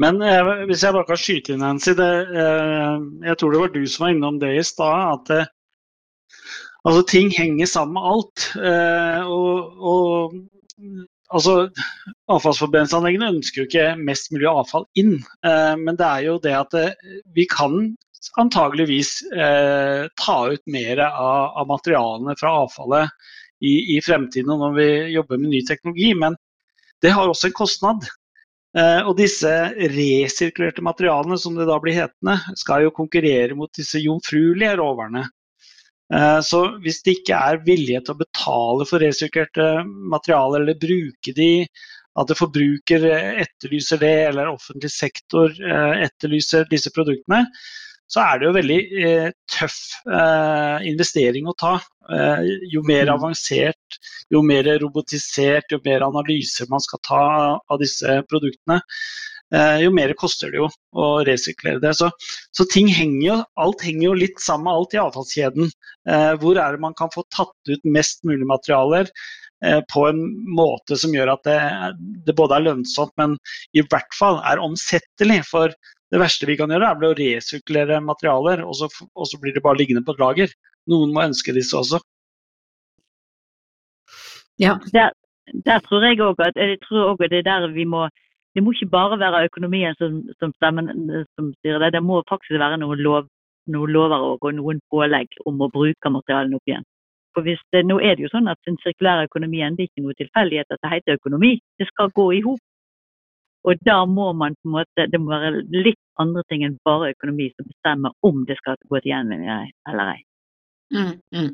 Men 0.00 0.22
eh, 0.22 0.64
hvis 0.68 0.84
jeg 0.84 0.94
bare 0.96 1.08
kan 1.08 1.20
skyte 1.20 1.54
inn, 1.54 1.62
Nancy. 1.64 1.94
Det, 1.98 2.08
eh, 2.42 2.98
jeg 3.28 3.38
tror 3.38 3.52
det 3.52 3.62
var 3.62 3.72
du 3.74 3.82
som 3.86 4.06
var 4.06 4.14
innom 4.14 4.40
det 4.42 4.54
i 4.56 4.64
stad. 4.66 5.18
At 5.18 5.34
eh, 5.34 5.50
altså, 6.84 7.02
ting 7.10 7.32
henger 7.34 7.70
sammen 7.70 7.98
med 7.98 8.08
alt. 8.12 8.46
Eh, 8.70 9.28
og, 9.28 9.84
og 9.92 10.38
altså, 11.34 11.56
Avfallsforbrenningsanleggene 12.32 13.32
ønsker 13.34 13.62
jo 13.62 13.68
ikke 13.68 13.88
mest 14.00 14.32
mulig 14.32 14.48
avfall 14.50 14.88
inn. 15.00 15.18
Men 15.44 15.96
det 15.98 16.06
er 16.06 16.26
jo 16.28 16.38
det 16.44 16.54
at 16.56 16.76
vi 17.34 17.48
kan 17.50 17.80
antageligvis 18.38 19.10
ta 20.18 20.36
ut 20.52 20.62
mer 20.70 21.00
av, 21.06 21.58
av 21.62 21.68
materialene 21.70 22.34
fra 22.38 22.52
avfallet 22.64 23.14
i, 23.64 23.96
i 23.96 24.00
fremtiden 24.04 24.58
når 24.60 24.76
vi 24.76 24.88
jobber 25.14 25.40
med 25.40 25.52
ny 25.54 25.62
teknologi. 25.66 26.12
Men 26.14 26.36
det 27.02 27.14
har 27.14 27.28
også 27.30 27.50
en 27.50 27.58
kostnad. 27.58 28.08
Eh, 28.76 29.00
og 29.06 29.16
disse 29.18 29.50
resirkulerte 29.94 30.84
materialene, 30.84 31.38
som 31.40 31.56
det 31.56 31.68
da 31.68 31.78
blir 31.82 31.96
hetende, 31.96 32.36
skal 32.58 32.84
jo 32.84 32.94
konkurrere 32.94 33.56
mot 33.58 33.72
disse 33.76 34.00
jomfruelige 34.02 34.76
råvarene. 34.80 35.24
Eh, 36.14 36.40
så 36.44 36.64
hvis 36.84 37.00
det 37.04 37.18
ikke 37.18 37.38
er 37.50 37.62
vilje 37.66 38.02
til 38.04 38.14
å 38.14 38.22
betale 38.22 38.88
for 38.88 39.04
resirkulerte 39.04 39.70
materialer, 39.86 40.62
eller 40.64 40.82
bruke 40.84 41.34
de, 41.36 41.52
at 42.18 42.34
forbruker 42.34 43.04
etterlyser 43.44 44.00
det, 44.02 44.16
eller 44.30 44.50
offentlig 44.50 44.90
sektor 44.90 45.52
eh, 45.54 46.06
etterlyser 46.08 46.68
disse 46.70 46.92
produktene, 46.94 47.44
så 48.08 48.24
er 48.24 48.40
det 48.40 48.48
jo 48.48 48.56
veldig 48.56 48.78
eh, 49.04 49.30
tøff 49.52 49.78
eh, 50.08 50.86
investering 50.88 51.48
å 51.48 51.56
ta. 51.60 51.74
Eh, 52.08 52.44
jo 52.72 52.82
mer 52.88 53.04
mm. 53.08 53.14
avansert, 53.14 53.98
jo 54.32 54.40
mer 54.44 54.68
robotisert, 54.80 55.68
jo 55.74 55.80
mer 55.84 56.06
analyser 56.06 56.70
man 56.72 56.84
skal 56.84 57.02
ta 57.04 57.24
av 57.60 57.82
disse 57.82 58.20
produktene, 58.30 58.80
eh, 59.52 59.82
jo 59.84 59.92
mer 59.92 60.14
koster 60.20 60.54
det 60.54 60.62
jo 60.62 60.70
å 60.96 61.08
resirkulere 61.28 61.82
det. 61.84 61.92
Så, 62.00 62.08
så, 62.56 62.64
ting 62.72 62.88
henger 62.92 63.26
jo, 63.26 63.36
alt 63.60 63.84
henger 63.84 64.08
jo 64.08 64.14
litt 64.24 64.40
sammen 64.44 64.70
med 64.70 64.78
alt 64.78 64.96
i 64.96 65.02
avfallskjeden. 65.04 65.74
Eh, 66.08 66.32
hvor 66.40 66.56
er 66.56 66.72
det 66.78 66.86
man 66.86 66.96
kan 66.96 67.12
få 67.12 67.26
tatt 67.34 67.74
ut 67.74 67.92
mest 67.98 68.24
mulig 68.28 68.48
materialer? 68.48 69.12
Eh, 69.64 69.80
på 69.92 70.04
en 70.06 70.20
måte 70.54 70.96
som 70.96 71.14
gjør 71.14 71.32
at 71.32 71.46
det, 71.48 71.60
det, 72.26 72.34
både 72.38 72.56
er 72.56 72.66
lønnsomt, 72.68 73.12
men 73.18 73.34
i 73.74 73.82
hvert 73.82 74.14
fall 74.14 74.38
er 74.46 74.62
omsettelig. 74.62 75.40
For 75.50 75.74
det 76.12 76.20
verste 76.22 76.48
vi 76.48 76.56
kan 76.56 76.70
gjøre, 76.72 76.90
er 76.94 77.08
å 77.10 77.16
resirkulere 77.18 78.00
materialer, 78.04 78.62
og 78.64 78.76
så, 78.78 78.88
og 78.88 79.28
så 79.28 79.40
blir 79.40 79.52
det 79.56 79.64
bare 79.64 79.80
liggende 79.80 80.04
på 80.06 80.14
et 80.14 80.22
lager. 80.22 80.54
Noen 80.88 81.12
må 81.12 81.26
ønske 81.28 81.52
disse 81.56 81.76
også. 81.76 82.00
Ja. 84.58 84.78
Der, 84.92 85.12
der 85.66 85.82
tror 85.84 86.06
jeg 86.06 86.20
òg 86.24 86.40
at, 86.42 86.56
jeg 86.56 86.80
tror 86.86 87.12
også 87.12 87.28
det 87.30 87.44
der 87.44 87.68
vi 87.72 87.84
må 87.84 88.08
Det 88.56 88.64
må 88.64 88.72
ikke 88.72 88.90
bare 88.90 89.18
være 89.20 89.44
økonomien 89.44 89.94
som, 89.98 90.22
som, 90.40 90.52
stemmen, 90.56 90.88
som 91.36 91.52
styrer 91.60 91.78
det. 91.78 91.92
Det 91.92 92.02
må 92.02 92.22
faktisk 92.28 92.58
være 92.58 92.78
noen, 92.80 92.98
lov, 92.98 93.28
noen 93.70 93.90
lover 93.92 94.24
og 94.24 94.46
noen 94.56 94.80
pålegg 94.90 95.36
om 95.46 95.60
å 95.62 95.68
bruke 95.70 96.10
materialene 96.10 96.56
opp 96.56 96.66
igjen. 96.66 96.86
For 97.36 97.46
hvis 97.46 97.60
det, 97.70 97.84
Nå 97.86 98.00
er 98.00 98.16
det 98.16 98.24
jo 98.24 98.32
sånn 98.32 98.50
at 98.50 98.58
den 98.66 98.80
sirkulære 98.82 99.28
økonomien 99.28 99.76
det 99.76 99.84
er 99.84 99.90
ikke 99.92 100.06
noe 100.06 100.16
tilfeldighet 100.18 100.74
at 100.74 100.82
det 100.82 100.90
heter 100.90 101.20
økonomi. 101.20 101.52
Det 101.78 101.86
skal 101.92 102.10
gå 102.16 102.26
i 102.34 102.40
hop. 102.48 102.64
Og 103.66 103.80
da 103.86 103.98
må 104.06 104.30
man 104.38 104.54
på 104.58 104.68
en 104.68 104.76
måte, 104.78 105.06
det 105.10 105.20
må 105.20 105.32
være 105.32 105.64
litt 105.74 106.00
andre 106.22 106.44
ting 106.50 106.64
enn 106.66 106.78
bare 106.86 107.12
økonomi 107.14 107.48
som 107.54 107.66
bestemmer 107.68 108.14
om 108.26 108.44
det 108.48 108.58
skal 108.60 108.78
gå 108.88 109.00
til 109.00 109.12
gjenvinning 109.12 109.72
eller 109.90 110.12
ei. 110.14 110.20
Mm, 110.94 111.14
mm. 111.34 111.50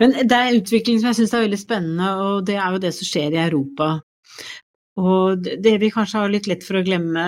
Men 0.00 0.14
det 0.20 0.36
er 0.36 0.50
en 0.50 0.60
utvikling 0.60 1.00
som 1.00 1.10
jeg 1.10 1.18
syns 1.20 1.34
er 1.34 1.46
veldig 1.46 1.60
spennende, 1.60 2.10
og 2.24 2.46
det 2.48 2.58
er 2.60 2.74
jo 2.74 2.82
det 2.84 2.92
som 2.96 3.08
skjer 3.08 3.36
i 3.36 3.42
Europa. 3.44 3.88
Og 5.00 5.42
det 5.42 5.72
vi 5.82 5.90
kanskje 5.90 6.20
har 6.22 6.30
litt 6.30 6.46
lett 6.46 6.62
for 6.62 6.78
å 6.78 6.84
glemme 6.86 7.22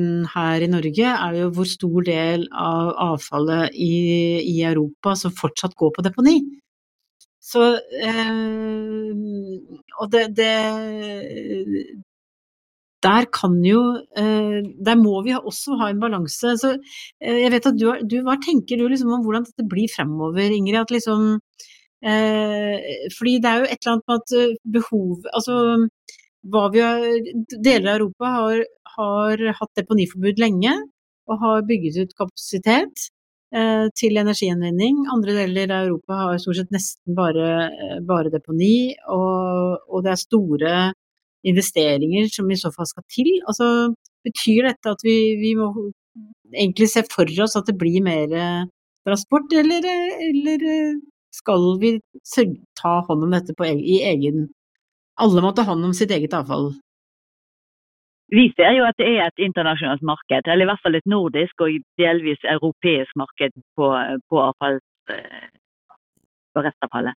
mm, 0.00 0.22
her 0.32 0.64
i 0.64 0.70
Norge, 0.70 1.12
er 1.12 1.36
jo 1.38 1.50
hvor 1.54 1.68
stor 1.70 2.06
del 2.08 2.48
av 2.50 2.90
avfallet 3.12 3.76
i, 3.78 3.92
i 4.42 4.56
Europa 4.66 5.14
som 5.20 5.34
fortsatt 5.34 5.76
går 5.78 5.92
på 5.94 6.04
deponi. 6.08 6.40
Så 7.48 7.62
eh, 8.02 9.12
Og 10.02 10.10
det, 10.12 10.24
det, 10.36 10.50
der 13.04 13.26
kan 13.30 13.58
jo 13.62 13.80
eh, 14.16 14.62
Der 14.86 14.96
må 14.98 15.22
vi 15.22 15.34
også 15.36 15.76
ha 15.80 15.90
en 15.90 16.00
balanse. 16.02 16.56
Så 16.58 16.74
eh, 17.20 17.42
jeg 17.44 17.52
vet 17.54 17.68
at 17.70 17.78
du, 17.78 17.86
du 18.02 18.20
Hva 18.26 18.38
tenker 18.42 18.78
du 18.78 18.86
liksom 18.88 19.12
om 19.14 19.24
hvordan 19.26 19.46
dette 19.46 19.66
blir 19.68 19.90
fremover, 19.92 20.50
Ingrid? 20.50 20.80
At 20.82 20.94
liksom 20.94 21.28
eh, 22.02 22.88
Fordi 23.18 23.36
det 23.42 23.52
er 23.52 23.62
jo 23.62 23.68
et 23.68 23.78
eller 23.78 23.94
annet 23.94 24.08
med 24.08 24.22
at 24.22 24.56
behov 24.78 25.28
Altså 25.34 25.60
hva 26.48 26.68
vi 26.72 26.80
har 26.80 27.06
Deler 27.66 27.92
av 27.92 27.96
Europa 27.98 28.28
har, 28.32 28.60
har 28.96 29.40
hatt 29.58 29.78
deponiforbud 29.78 30.38
lenge 30.40 30.74
og 31.28 31.42
har 31.42 31.64
bygget 31.68 31.98
ut 32.06 32.12
kapasitet 32.16 33.02
til 34.00 34.16
energigjenvinning. 34.20 35.02
Andre 35.12 35.34
deler 35.36 35.74
av 35.74 35.88
Europa 35.90 36.20
har 36.22 36.38
stort 36.40 36.56
sett 36.56 36.72
nesten 36.72 37.16
bare, 37.16 37.50
bare 38.08 38.32
deponi, 38.32 38.94
og, 39.12 39.82
og, 39.90 39.98
det 40.06 40.14
er 40.14 40.22
store 40.22 40.72
investeringer 41.46 42.28
som 42.32 42.50
i 42.50 42.58
så 42.58 42.72
fall 42.74 42.88
skal 42.90 43.04
til? 43.12 43.30
Altså, 43.50 43.94
betyr 44.26 44.70
dette 44.70 44.94
at 44.94 45.04
vi, 45.06 45.16
vi 45.40 45.54
må 45.58 45.70
egentlig 46.54 46.88
se 46.90 47.04
for 47.12 47.28
oss 47.44 47.56
at 47.58 47.68
det 47.68 47.76
blir 47.78 48.02
mer 48.04 48.32
eh, 48.34 48.66
transport, 49.06 49.52
eller, 49.52 49.86
eller 50.28 50.66
eh, 50.74 50.98
skal 51.34 51.70
vi 51.82 51.98
ta 52.80 52.98
hånd 53.08 53.24
om 53.26 53.34
dette 53.36 53.54
på, 53.56 53.66
i 53.66 54.02
egen 54.12 54.48
Alle 55.18 55.42
må 55.42 55.50
ta 55.50 55.64
hånd 55.66 55.82
om 55.82 55.94
sitt 55.96 56.12
eget 56.14 56.34
avfall? 56.36 56.72
Vi 58.30 58.44
ser 58.54 58.74
jo 58.76 58.84
at 58.84 58.98
det 59.00 59.08
er 59.08 59.24
et 59.24 59.40
internasjonalt 59.40 60.04
marked, 60.04 60.46
eller 60.46 60.66
i 60.66 60.68
hvert 60.68 60.82
fall 60.84 60.98
et 60.98 61.08
nordisk 61.08 61.64
og 61.64 61.78
delvis 61.98 62.44
europeisk 62.44 63.16
marked 63.16 63.56
på, 63.76 63.88
på 64.28 64.42
avfall, 64.44 64.78
eh, 65.10 65.48
på 66.54 66.64
restavfallet. 66.66 67.16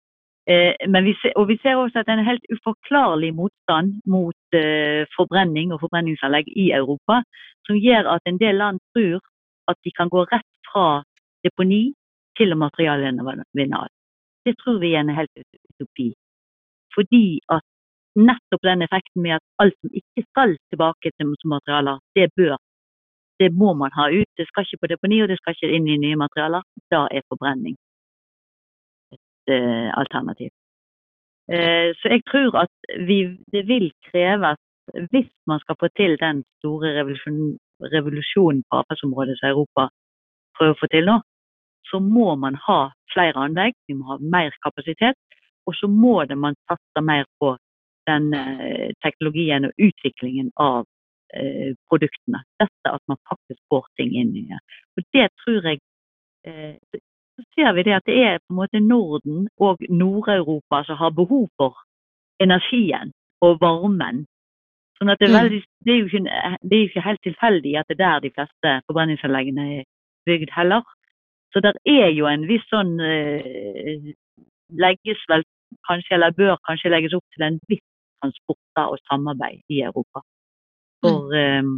Eh, 0.49 1.03
vi 1.05 1.13
ser, 1.21 1.33
og 1.37 1.47
vi 1.47 1.59
ser 1.61 1.77
også 1.77 1.99
at 1.99 2.07
det 2.07 2.13
er 2.13 2.19
en 2.21 2.31
helt 2.31 2.47
uforklarlig 2.55 3.29
motstand 3.37 3.89
mot 4.13 4.57
eh, 4.57 5.05
forbrenning 5.17 5.73
og 5.73 5.81
forbrenningsanlegg 5.83 6.47
i 6.63 6.71
Europa, 6.79 7.19
som 7.67 7.77
gjør 7.77 8.09
at 8.15 8.23
en 8.25 8.39
del 8.41 8.57
land 8.57 8.79
tror 8.95 9.19
at 9.69 9.77
de 9.85 9.91
kan 9.97 10.09
gå 10.09 10.23
rett 10.31 10.49
fra 10.71 10.85
deponi 11.45 11.83
til 12.39 12.55
å 12.55 12.61
materialgjenvinne 12.65 13.81
alt. 13.81 13.93
Det 14.45 14.55
tror 14.61 14.79
vi 14.81 14.95
er 14.95 15.03
en 15.03 15.13
helt 15.19 15.43
utopi. 15.43 16.07
Fordi 16.95 17.25
at 17.55 17.65
nettopp 18.17 18.65
den 18.65 18.81
effekten 18.87 19.21
med 19.21 19.35
at 19.37 19.45
alt 19.61 19.77
som 19.77 19.93
ikke 20.01 20.23
skal 20.31 20.55
tilbake 20.73 21.11
til 21.13 21.35
materialer, 21.53 22.01
det 22.17 22.31
bør 22.35 22.57
det 23.39 23.51
må 23.53 23.75
man 23.77 23.93
ha 23.95 24.09
ut. 24.09 24.27
Det 24.37 24.47
skal 24.47 24.65
ikke 24.65 24.81
på 24.81 24.89
deponi, 24.91 25.21
og 25.21 25.29
det 25.29 25.37
skal 25.37 25.53
ikke 25.53 25.69
inn 25.77 25.85
i 25.87 26.01
nye 26.01 26.17
materialer. 26.19 26.65
Da 26.91 27.05
er 27.13 27.23
forbrenning 27.29 27.77
alternativ. 30.01 30.51
Eh, 31.53 31.89
så 31.99 32.05
jeg 32.13 32.21
tror 32.31 32.57
at 32.63 32.73
vi, 33.09 33.17
det 33.53 33.63
vil 33.67 33.87
kreves, 34.11 34.59
hvis 35.11 35.31
man 35.47 35.59
skal 35.59 35.75
få 35.79 35.87
til 35.99 36.17
den 36.25 36.43
store 36.59 36.89
revolusjonen, 36.99 37.57
revolusjon 37.95 38.63
på 38.67 38.81
avfallsområdet 38.81 39.37
som 39.39 39.49
Europa 39.49 39.87
prøver 40.57 40.75
å 40.75 40.79
få 40.81 40.89
til 40.93 41.09
nå, 41.09 41.17
så 41.89 42.01
må 42.15 42.35
man 42.43 42.57
ha 42.67 42.81
flere 43.13 43.45
anlegg, 43.45 43.73
vi 43.87 43.97
må 43.97 44.11
ha 44.11 44.17
mer 44.35 44.53
kapasitet. 44.65 45.17
Og 45.67 45.75
så 45.77 45.87
må 45.87 46.23
det 46.29 46.37
man 46.37 46.57
satse 46.69 47.01
mer 47.05 47.25
på 47.41 47.55
den 48.09 48.33
eh, 48.33 48.89
teknologien 49.05 49.67
og 49.67 49.83
utviklingen 49.87 50.49
av 50.57 50.85
eh, 51.33 51.73
produktene. 51.89 52.41
Dette 52.61 52.93
at 52.93 53.03
man 53.11 53.19
faktisk 53.29 53.61
får 53.69 53.85
ting 53.97 54.15
inn 54.21 54.33
i 54.37 54.45
det. 54.49 54.59
Og 54.97 55.05
det 55.17 55.27
tror 55.43 55.69
jeg 55.69 55.81
eh, 56.45 56.75
så 57.39 57.45
ser 57.55 57.73
vi 57.73 57.83
det 57.87 57.95
at 57.95 58.07
det 58.09 58.17
er 58.23 58.37
på 58.39 58.53
en 58.53 58.59
måte 58.59 58.79
Norden 58.79 59.47
og 59.65 59.83
Nord-Europa 59.89 60.83
som 60.87 60.97
har 61.01 61.11
behov 61.21 61.47
for 61.57 61.77
energien 62.43 63.13
og 63.41 63.59
varmen. 63.61 64.25
Sånn 64.97 65.11
at 65.13 65.19
det, 65.21 65.29
er 65.29 65.31
mm. 65.31 65.39
veldig, 65.39 65.59
det, 65.85 65.93
er 65.93 65.99
ikke, 66.05 66.23
det, 66.69 66.77
er 66.77 66.87
ikke, 66.87 67.05
helt 67.07 67.21
tilfeldig 67.23 67.75
at 67.79 67.87
det 67.87 67.95
er 67.95 68.03
der 68.03 68.25
de 68.25 68.31
fleste 68.35 68.73
forbrenningsanleggene 68.87 69.67
er 69.77 69.85
bygd 70.27 70.51
heller. 70.55 70.83
Så 71.53 71.63
det 71.63 71.71
er 71.87 72.09
jo 72.11 72.27
en 72.27 72.43
viss 72.49 72.65
sånn 72.69 72.97
eh, 73.01 74.11
Legges 74.83 75.21
vel 75.31 75.41
kanskje, 75.87 76.13
eller 76.17 76.35
bør 76.35 76.59
kanskje 76.67 76.91
legges 76.91 77.15
opp 77.17 77.25
til 77.33 77.45
en 77.47 77.55
viss 77.71 77.85
transport 78.19 78.83
og 78.83 78.99
samarbeid 79.07 79.63
i 79.71 79.79
Europa. 79.87 80.21
For 81.01 81.31
mm. 81.31 81.39
eh, 81.39 81.71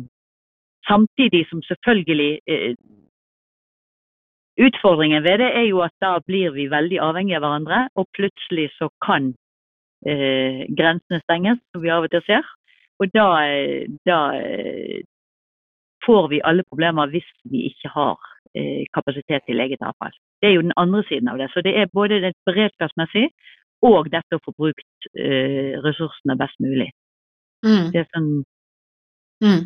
samtidig 0.89 1.45
som 1.51 1.61
selvfølgelig 1.69 2.33
eh, 2.49 2.73
Utfordringen 4.61 5.23
ved 5.25 5.39
det 5.41 5.51
er 5.57 5.67
jo 5.69 5.81
at 5.81 5.93
da 6.03 6.17
blir 6.25 6.53
vi 6.53 6.67
veldig 6.69 6.99
avhengige 7.01 7.39
av 7.39 7.45
hverandre, 7.45 7.79
og 7.97 8.09
plutselig 8.17 8.67
så 8.77 8.91
kan 9.05 9.31
eh, 10.05 10.67
grensene 10.77 11.21
stenges, 11.23 11.61
som 11.71 11.81
vi 11.81 11.93
av 11.93 12.05
og 12.05 12.13
til 12.13 12.23
ser. 12.27 12.45
Og 13.01 13.09
da, 13.15 13.27
da 14.05 14.19
eh, 14.37 15.01
får 16.05 16.27
vi 16.33 16.43
alle 16.45 16.65
problemer 16.69 17.09
hvis 17.09 17.29
vi 17.49 17.65
ikke 17.71 17.89
har 17.95 18.19
eh, 18.57 18.85
kapasitet 18.93 19.47
til 19.47 19.63
eget 19.63 19.81
avfall. 19.81 20.13
Det 20.41 20.49
er 20.49 20.55
jo 20.57 20.67
den 20.67 20.77
andre 20.77 21.03
siden 21.09 21.31
av 21.31 21.41
det. 21.41 21.49
Så 21.53 21.65
det 21.65 21.73
er 21.77 21.93
både 21.93 22.21
det 22.21 22.33
beredskapsmessig 22.45 23.27
og 23.81 24.11
dette 24.13 24.37
å 24.37 24.43
få 24.45 24.53
brukt 24.57 25.09
eh, 25.17 25.77
ressursene 25.85 26.37
best 26.37 26.61
mulig. 26.61 26.91
Mm. 27.65 27.89
Det 27.93 28.03
er 28.03 28.09
sånn 28.13 28.31
Mm. 29.41 29.61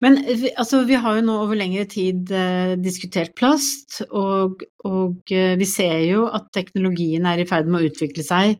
Men 0.00 0.16
altså, 0.56 0.82
vi 0.88 0.96
har 0.96 1.18
jo 1.18 1.24
nå 1.26 1.34
over 1.42 1.58
lengre 1.58 1.84
tid 1.90 2.30
eh, 2.32 2.72
diskutert 2.80 3.34
plast, 3.36 4.00
og, 4.08 4.64
og 4.88 5.34
eh, 5.34 5.52
vi 5.60 5.68
ser 5.68 5.98
jo 6.06 6.24
at 6.32 6.48
teknologien 6.56 7.28
er 7.28 7.42
i 7.42 7.46
ferd 7.48 7.68
med 7.68 7.82
å 7.82 7.90
utvikle 7.90 8.24
seg 8.24 8.56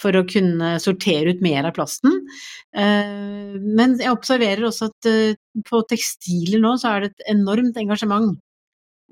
for 0.00 0.16
å 0.16 0.24
kunne 0.28 0.74
sortere 0.80 1.34
ut 1.34 1.42
mer 1.44 1.68
av 1.68 1.74
plasten. 1.76 2.16
Eh, 2.72 3.56
men 3.60 3.98
jeg 4.00 4.14
observerer 4.14 4.64
også 4.68 4.88
at 4.90 5.10
eh, 5.10 5.36
på 5.68 5.82
tekstiler 5.90 6.62
nå 6.62 6.76
så 6.80 6.94
er 6.94 7.04
det 7.04 7.12
et 7.12 7.26
enormt 7.34 7.76
engasjement 7.80 8.32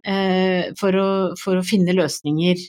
eh, 0.08 0.72
for, 0.80 0.96
å, 0.96 1.10
for 1.40 1.60
å 1.60 1.66
finne 1.66 1.96
løsninger. 1.96 2.64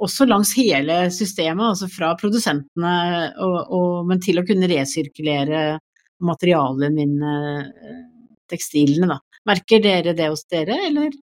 Også 0.00 0.26
langs 0.26 0.54
hele 0.56 1.04
systemet, 1.12 1.74
altså 1.74 1.86
fra 1.92 2.14
produsentene, 2.18 2.96
og, 3.44 3.58
og, 3.68 3.94
men 4.08 4.22
til 4.24 4.40
å 4.40 4.46
kunne 4.48 4.70
resirkulere 4.70 5.78
materialgjenvinne 6.20 7.34
min, 7.40 8.04
tekstilene, 8.50 9.08
da. 9.14 9.18
Merker 9.48 9.82
dere 9.82 10.14
det 10.16 10.28
hos 10.28 10.44
dere, 10.50 10.76
eller? 10.90 11.14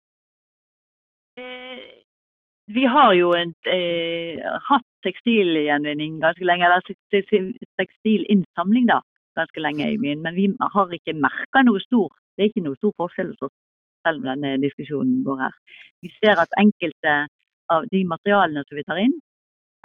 Eh, 1.39 1.83
Vi 2.69 2.85
har 2.85 3.13
jo 3.15 3.33
en, 3.35 3.55
eh, 3.71 4.41
hatt 4.69 4.87
tekstilgjenvinning 5.07 6.21
ganske 6.21 6.45
lenge, 6.45 6.65
eller 6.67 6.83
tekstilinnsamling 7.79 8.87
da, 8.87 9.01
ganske 9.39 9.61
lenge 9.61 9.87
i 9.87 9.99
byen, 10.03 10.23
men 10.23 10.35
vi 10.35 10.49
har 10.61 10.89
ikke 10.89 11.15
merka 11.15 11.63
noe 11.63 11.81
stor 11.81 12.11
Det 12.37 12.45
er 12.45 12.49
ikke 12.51 12.65
noe 12.67 12.77
stor 12.77 12.93
forskjell 13.01 13.29
hos 13.29 13.47
oss, 13.47 13.53
selv 14.05 14.19
om 14.19 14.27
denne 14.29 14.59
diskusjonen 14.61 15.23
går 15.25 15.39
her. 15.41 15.55
Vi 16.03 16.11
ser 16.21 16.37
at 16.37 16.53
enkelte 16.61 17.15
av 17.71 17.87
de 17.89 18.05
materialene 18.05 18.63
som 18.69 18.77
vi 18.77 18.83
tar 18.85 18.99
inn, 19.01 19.15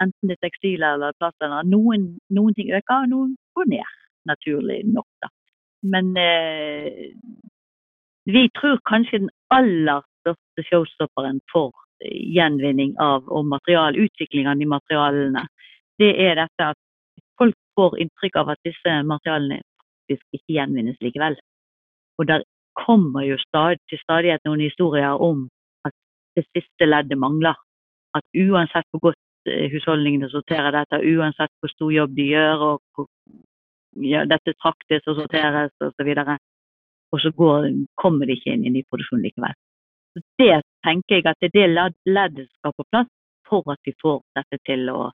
enten 0.02 0.28
det 0.28 0.36
er 0.36 0.48
tekstiler 0.50 0.98
eller 0.98 1.16
plast, 1.16 1.40
noen, 1.64 2.18
noen 2.28 2.54
ting 2.54 2.68
øker, 2.68 3.06
og 3.06 3.08
noen 3.08 3.36
går 3.56 3.70
ned, 3.72 3.88
naturlig 4.28 4.82
nok. 4.86 5.08
da. 5.22 5.30
Men 5.82 6.16
eh, 6.16 7.12
vi 8.24 8.48
tror 8.58 8.78
kanskje 8.88 9.24
den 9.24 9.32
aller 9.50 10.02
største 10.22 10.66
showstopperen 10.68 11.40
for 11.52 11.72
gjenvinning 12.36 12.94
av 13.02 13.26
og 13.30 13.46
material, 13.46 13.98
utvikling 13.98 14.48
av 14.50 14.58
de 14.58 14.66
materialene, 14.66 15.44
det 15.98 16.12
er 16.26 16.38
dette 16.38 16.70
at 16.74 16.78
folk 17.38 17.56
får 17.78 17.98
inntrykk 18.04 18.38
av 18.42 18.52
at 18.54 18.62
disse 18.66 18.94
materialene 19.06 19.60
faktisk 19.62 20.38
ikke 20.38 20.56
gjenvinnes 20.58 20.98
likevel. 21.04 21.36
Og 22.18 22.28
der 22.28 22.44
kommer 22.86 23.26
jo 23.26 23.36
stad, 23.38 23.80
til 23.88 24.00
stadighet 24.02 24.42
noen 24.46 24.62
historier 24.64 25.20
om 25.20 25.48
at 25.86 25.94
det 26.36 26.46
siste 26.50 26.88
leddet 26.88 27.18
mangler. 27.18 27.58
At 28.16 28.24
uansett 28.36 28.86
hvor 28.90 29.08
godt 29.08 29.20
eh, 29.48 29.70
husholdningene 29.72 30.28
sorterer 30.30 30.72
dette, 30.74 31.00
uansett 31.00 31.52
hvor 31.60 31.72
stor 31.72 31.92
jobb 31.92 32.16
de 32.16 32.28
gjør, 32.34 32.64
og 32.68 32.80
hvor 32.94 33.08
ja, 34.00 34.24
dette 34.24 34.54
traktes 34.62 35.02
og 35.06 35.16
sorteres 35.20 35.72
osv., 35.80 36.10
og, 36.18 36.36
og 37.12 37.20
så 37.20 37.30
går, 37.36 37.68
kommer 38.00 38.26
de 38.26 38.36
ikke 38.38 38.52
inn 38.54 38.64
i 38.66 38.70
ny 38.72 38.82
produksjon 38.88 39.20
likevel. 39.22 39.52
Så 40.16 40.22
Det 40.38 40.60
tenker 40.84 41.16
jeg 41.20 41.26
at 41.26 41.36
det 41.40 41.50
er 41.50 41.56
det 41.58 41.70
ledd- 41.74 41.98
leddet 42.06 42.48
skal 42.58 42.72
på 42.76 42.84
plass 42.90 43.08
for 43.48 43.62
at 43.72 43.78
vi 43.84 43.92
får 44.02 44.20
dette 44.36 44.58
til 44.66 44.88
å 44.92 45.10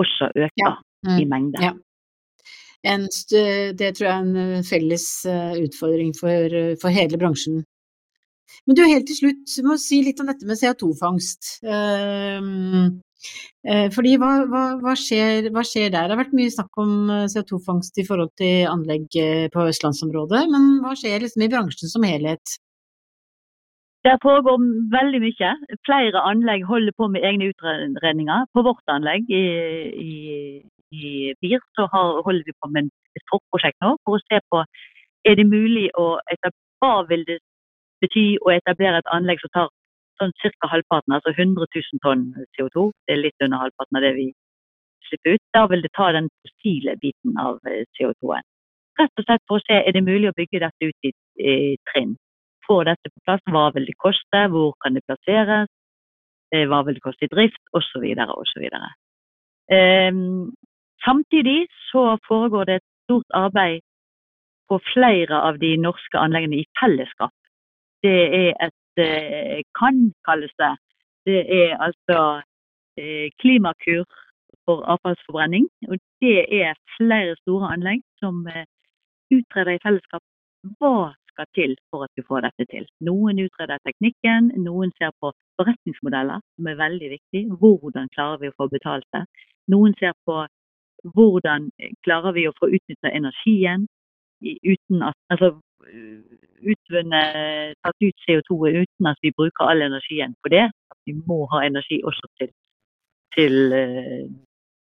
også 0.00 0.30
øke 0.36 0.50
Ja. 0.64 0.76
i 1.18 1.24
Mm. 1.24 1.28
mengde. 1.28 1.60
Ja. 1.62 1.72
En, 2.84 3.00
det 3.76 3.96
tror 3.96 4.06
jeg 4.06 4.16
er 4.16 4.22
en 4.22 4.36
eh, 4.36 4.62
felles 4.64 5.26
eh, 5.26 5.52
utfordring 5.64 6.14
for, 6.16 6.28
eh, 6.30 6.76
for 6.80 6.88
hele 6.88 7.18
bransjen. 7.20 7.64
Men 8.66 8.76
du, 8.76 8.82
helt 8.82 9.06
til 9.06 9.16
slutt, 9.16 9.44
du 9.56 9.62
må 9.68 9.76
si 9.78 10.02
litt 10.02 10.20
om 10.20 10.26
dette 10.26 10.46
med 10.48 10.56
CO2-fangst. 10.56 11.60
Fordi 13.94 14.14
hva, 14.20 14.30
hva, 14.50 14.62
hva, 14.80 14.94
skjer, 14.96 15.50
hva 15.54 15.64
skjer 15.66 15.92
der? 15.92 16.08
Det 16.08 16.14
har 16.14 16.22
vært 16.22 16.36
mye 16.36 16.52
snakk 16.54 16.80
om 16.80 17.12
eh, 17.12 17.28
CO2-fangst 17.32 18.00
i 18.00 18.06
forhold 18.08 18.32
til 18.40 18.66
anlegg 18.70 19.20
eh, 19.20 19.46
på 19.52 19.66
østlandsområdet, 19.72 20.46
men 20.52 20.80
hva 20.84 20.96
skjer 20.98 21.24
liksom 21.24 21.44
i 21.44 21.50
bransjen 21.52 21.92
som 21.92 22.06
helhet? 22.08 22.56
Det 24.06 24.14
foregår 24.22 24.62
veldig 24.94 25.20
mye. 25.26 25.50
Flere 25.84 26.22
anlegg 26.24 26.64
holder 26.64 26.96
på 26.96 27.10
med 27.12 27.24
egne 27.28 27.50
utredninger. 27.52 28.46
På 28.56 28.64
vårt 28.64 28.94
anlegg 28.94 29.28
i, 29.28 29.44
i, 29.92 30.14
i 30.96 31.10
BIR 31.44 31.60
så 31.76 31.84
har, 31.92 32.22
holder 32.24 32.48
vi 32.48 32.56
på 32.56 32.72
med 32.72 32.88
et 33.18 33.26
forprosjekt 33.28 33.76
nå 33.84 33.92
for 34.06 34.16
å 34.16 34.24
se 34.24 34.40
på 34.48 34.64
er 35.28 35.36
det 35.36 35.46
mulig 35.48 35.90
å 36.00 36.16
etablere 36.32 36.66
Hva 36.80 37.02
vil 37.10 37.26
det 37.28 37.34
bety 38.00 38.22
å 38.40 38.54
etablere 38.54 39.02
et 39.02 39.10
anlegg 39.12 39.42
som 39.42 39.52
tar 39.52 39.66
sånn 40.20 40.36
ca. 40.40 40.68
halvparten, 40.72 41.16
altså 41.16 41.32
100 41.34 41.66
000 41.74 42.04
tonn 42.04 42.28
CO2. 42.56 42.90
Det 43.06 43.16
er 43.16 43.24
litt 43.24 43.44
under 43.46 43.64
halvparten 43.64 43.98
av 43.98 44.06
det 44.06 44.14
vi 44.18 44.28
slipper 45.08 45.36
ut. 45.36 45.44
Da 45.56 45.66
vil 45.70 45.82
det 45.84 45.92
ta 45.96 46.10
den 46.16 46.30
fossile 46.44 46.96
biten 47.02 47.36
av 47.40 47.58
eh, 47.66 47.84
CO2-en. 47.98 48.46
Rett 49.00 49.22
og 49.22 49.26
slett 49.26 49.44
for 49.48 49.60
å 49.60 49.64
se 49.64 49.80
er 49.80 49.96
det 49.96 50.04
mulig 50.04 50.30
å 50.30 50.36
bygge 50.36 50.62
dette 50.62 50.90
ut 50.90 51.08
i, 51.08 51.12
i 51.40 51.76
trinn. 51.90 52.16
Få 52.66 52.82
dette 52.86 53.10
på 53.10 53.22
plass, 53.26 53.42
hva 53.50 53.70
vil 53.74 53.88
det 53.88 53.96
koste, 54.02 54.46
hvor 54.52 54.74
kan 54.84 54.96
det 54.96 55.04
plasseres, 55.08 55.70
eh, 56.54 56.66
hva 56.68 56.82
vil 56.86 56.98
det 56.98 57.04
koste 57.04 57.26
i 57.26 57.32
drift, 57.32 57.62
osv. 57.72 58.04
osv. 58.36 58.66
Um, 59.70 60.50
samtidig 61.04 61.60
så 61.90 62.18
foregår 62.26 62.66
det 62.68 62.80
et 62.80 62.88
stort 63.06 63.38
arbeid 63.38 63.80
på 64.70 64.78
flere 64.92 65.38
av 65.48 65.58
de 65.62 65.76
norske 65.78 66.18
anleggene 66.18 66.60
i 66.60 66.68
fellesskap. 66.78 67.34
Det 68.02 68.20
er 68.34 68.52
et 68.66 68.76
kan 69.78 70.12
kalles 70.26 70.52
det. 70.58 70.74
Det 71.26 71.40
er 71.62 71.76
altså 71.86 72.42
eh, 72.98 73.28
Klimakur 73.40 74.04
for 74.64 74.82
avfallsforbrenning. 74.92 75.68
Og 75.90 75.96
det 76.22 76.40
er 76.62 76.74
flere 76.98 77.36
store 77.42 77.72
anlegg 77.74 78.02
som 78.22 78.46
eh, 78.46 78.66
utreder 79.30 79.76
i 79.76 79.82
fellesskap 79.84 80.22
hva 80.78 81.12
skal 81.30 81.46
til 81.54 81.76
for 81.90 82.04
at 82.04 82.12
vi 82.16 82.26
får 82.28 82.46
dette 82.46 82.66
til. 82.72 82.86
Noen 83.08 83.40
utreder 83.46 83.78
teknikken, 83.86 84.50
noen 84.66 84.92
ser 84.98 85.12
på 85.22 85.32
forretningsmodeller, 85.60 86.40
som 86.56 86.66
er 86.66 86.82
veldig 86.84 87.10
viktig. 87.16 87.42
Hvordan 87.62 88.10
klarer 88.16 88.42
vi 88.42 88.50
å 88.50 88.56
få 88.58 88.68
betalt 88.74 89.06
det? 89.16 89.24
Noen 89.72 89.94
ser 90.00 90.16
på 90.26 90.42
hvordan 91.16 91.70
klarer 92.04 92.36
vi 92.36 92.46
å 92.48 92.56
få 92.58 92.68
utnytta 92.76 93.12
energien 93.20 93.88
uten 94.42 95.02
at 95.04 95.16
Altså 95.32 95.54
utvunnet, 96.72 97.76
tatt 97.84 98.06
ut 98.06 98.24
CO2 98.26 98.58
uten 98.82 99.10
at 99.10 99.20
vi 99.24 99.32
bruker 99.36 99.68
all 99.68 99.82
energien 99.82 100.34
på 100.42 100.52
det. 100.52 100.66
Vi 101.06 101.16
må 101.16 101.46
ha 101.52 101.64
energi 101.66 102.00
også 102.04 102.28
til, 102.38 102.50
til 103.36 103.72
eh, 103.72 104.28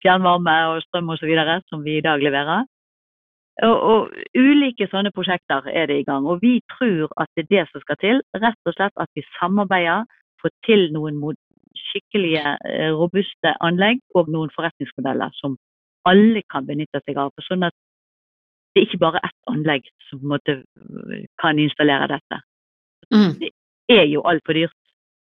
fjernvarme 0.05 0.57
og 0.73 0.83
strøm 0.87 1.13
osv. 1.15 1.33
som 1.69 1.85
vi 1.85 1.99
i 1.99 2.05
dag 2.05 2.23
leverer. 2.23 2.67
Og, 3.63 3.77
og 3.93 4.01
ulike 4.39 4.89
sånne 4.89 5.13
prosjekter 5.13 5.69
er 5.69 5.87
det 5.87 6.01
i 6.01 6.07
gang. 6.09 6.27
Og 6.27 6.41
vi 6.43 6.61
tror 6.75 7.13
at 7.21 7.29
det 7.37 7.45
er 7.45 7.53
det 7.55 7.65
som 7.71 7.85
skal 7.85 8.01
til. 8.01 8.23
Rett 8.45 8.69
og 8.69 8.77
slett 8.77 8.97
at 8.97 9.11
vi 9.15 9.25
samarbeider, 9.39 10.05
får 10.43 10.51
til 10.67 10.89
noen 10.93 11.21
skikkelige, 11.79 12.57
eh, 12.67 12.91
robuste 12.91 13.55
anlegg 13.61 14.01
og 14.19 14.31
noen 14.33 14.51
forretningsmodeller 14.57 15.31
som 15.39 15.57
alle 16.09 16.43
kan 16.51 16.67
benytte 16.67 17.01
seg 17.05 17.21
av. 17.21 17.31
Sånn 17.47 17.63
at 17.69 17.77
det 18.73 18.81
er 18.81 18.87
ikke 18.87 19.05
bare 19.05 19.21
ett 19.27 19.53
anlegg 19.53 19.89
som 20.09 20.23
måte, 20.33 20.63
øh, 20.81 21.25
kan 21.43 21.59
installere 21.59 22.09
dette. 22.09 22.41
Mm. 23.13 23.33
Det 23.41 23.51
er 24.01 24.07
jo 24.09 24.23
altfor 24.25 24.57
dyrt 24.57 24.79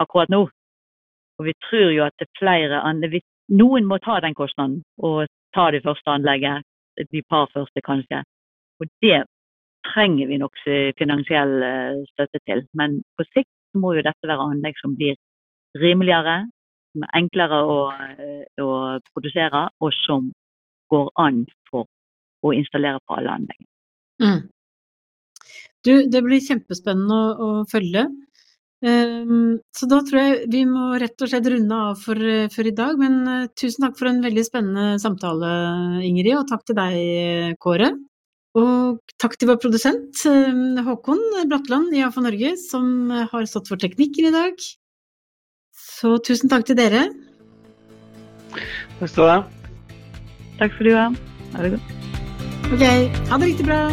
akkurat 0.03 0.29
nå. 0.29 0.43
Og 1.39 1.45
vi 1.45 1.53
tror 1.69 1.91
jo 1.93 2.05
at 2.05 2.15
det 2.19 2.27
er 2.27 2.39
flere 2.41 2.83
anlegg 2.83 3.23
Noen 3.49 3.85
må 3.87 4.01
ta 4.03 4.19
den 4.19 4.35
kostnaden 4.35 4.81
og 4.99 5.29
ta 5.55 5.71
det 5.71 5.85
første 5.85 6.11
anlegget, 6.11 6.65
de 7.13 7.23
par 7.31 7.47
første 7.55 7.81
kanskje. 7.87 8.25
Og 8.81 8.89
det 9.03 9.21
trenger 9.87 10.27
vi 10.27 10.39
nok 10.43 10.57
eh, 10.67 10.91
finansiell 10.99 11.63
eh, 11.63 12.01
støtte 12.11 12.41
til. 12.49 12.65
Men 12.75 13.03
på 13.15 13.27
sikt 13.29 13.53
må 13.79 13.93
jo 13.95 14.03
dette 14.03 14.27
være 14.27 14.49
anlegg 14.51 14.81
som 14.81 14.97
blir 14.99 15.15
rimeligere, 15.79 16.49
som 16.91 17.07
er 17.07 17.15
enklere 17.21 17.61
å, 17.71 17.79
å 18.67 18.73
produsere, 19.13 19.69
og 19.79 19.95
som 19.95 20.33
går 20.91 21.11
an 21.23 21.45
for 21.71 21.87
å 22.47 22.55
installere 22.57 23.03
på 23.05 23.19
alle 23.19 23.35
anlegg. 23.39 23.65
Mm. 24.23 24.39
Du, 25.87 25.93
det 26.11 26.23
blir 26.25 26.43
kjempespennende 26.43 27.17
å, 27.17 27.35
å 27.37 27.51
følge. 27.71 28.07
Um, 28.87 29.57
så 29.73 29.87
da 29.89 30.03
tror 30.05 30.21
jeg 30.21 30.49
vi 30.53 30.61
må 30.69 30.91
rett 31.01 31.23
og 31.25 31.31
slett 31.31 31.47
runde 31.49 31.79
av 31.89 32.03
for, 32.03 32.21
for 32.53 32.69
i 32.69 32.75
dag. 32.77 32.99
Men 33.01 33.23
uh, 33.29 33.47
tusen 33.59 33.87
takk 33.87 33.97
for 34.01 34.11
en 34.11 34.21
veldig 34.25 34.45
spennende 34.47 35.01
samtale, 35.03 35.53
Ingrid, 36.07 36.35
og 36.39 36.51
takk 36.51 36.67
til 36.67 36.79
deg, 36.79 37.57
Kåre. 37.63 37.93
Og 38.57 39.03
takk 39.21 39.37
til 39.37 39.51
vår 39.51 39.59
produsent 39.61 40.23
eh, 40.31 40.81
Håkon 40.87 41.21
Bratland 41.51 41.93
i 41.93 42.01
AFA 42.07 42.23
Norge, 42.25 42.55
som 42.57 43.13
har 43.13 43.49
stått 43.51 43.69
for 43.69 43.81
teknikken 43.83 44.31
i 44.31 44.33
dag. 44.33 44.65
Så 45.77 46.17
tusen 46.25 46.49
takk 46.53 46.65
til 46.65 46.81
dere. 46.81 47.05
Takk 48.97 49.13
skal 49.13 49.21
du 49.21 49.29
ha. 49.35 49.39
Takk 50.57 50.77
for 50.79 50.89
du 50.89 50.97
ha. 50.97 51.07
Ha 51.53 51.69
det 51.69 51.77
godt. 51.77 52.06
Ok, 52.72 52.83
ha 53.31 53.38
det 53.38 53.46
riktig 53.46 53.66
bra. 53.66 53.90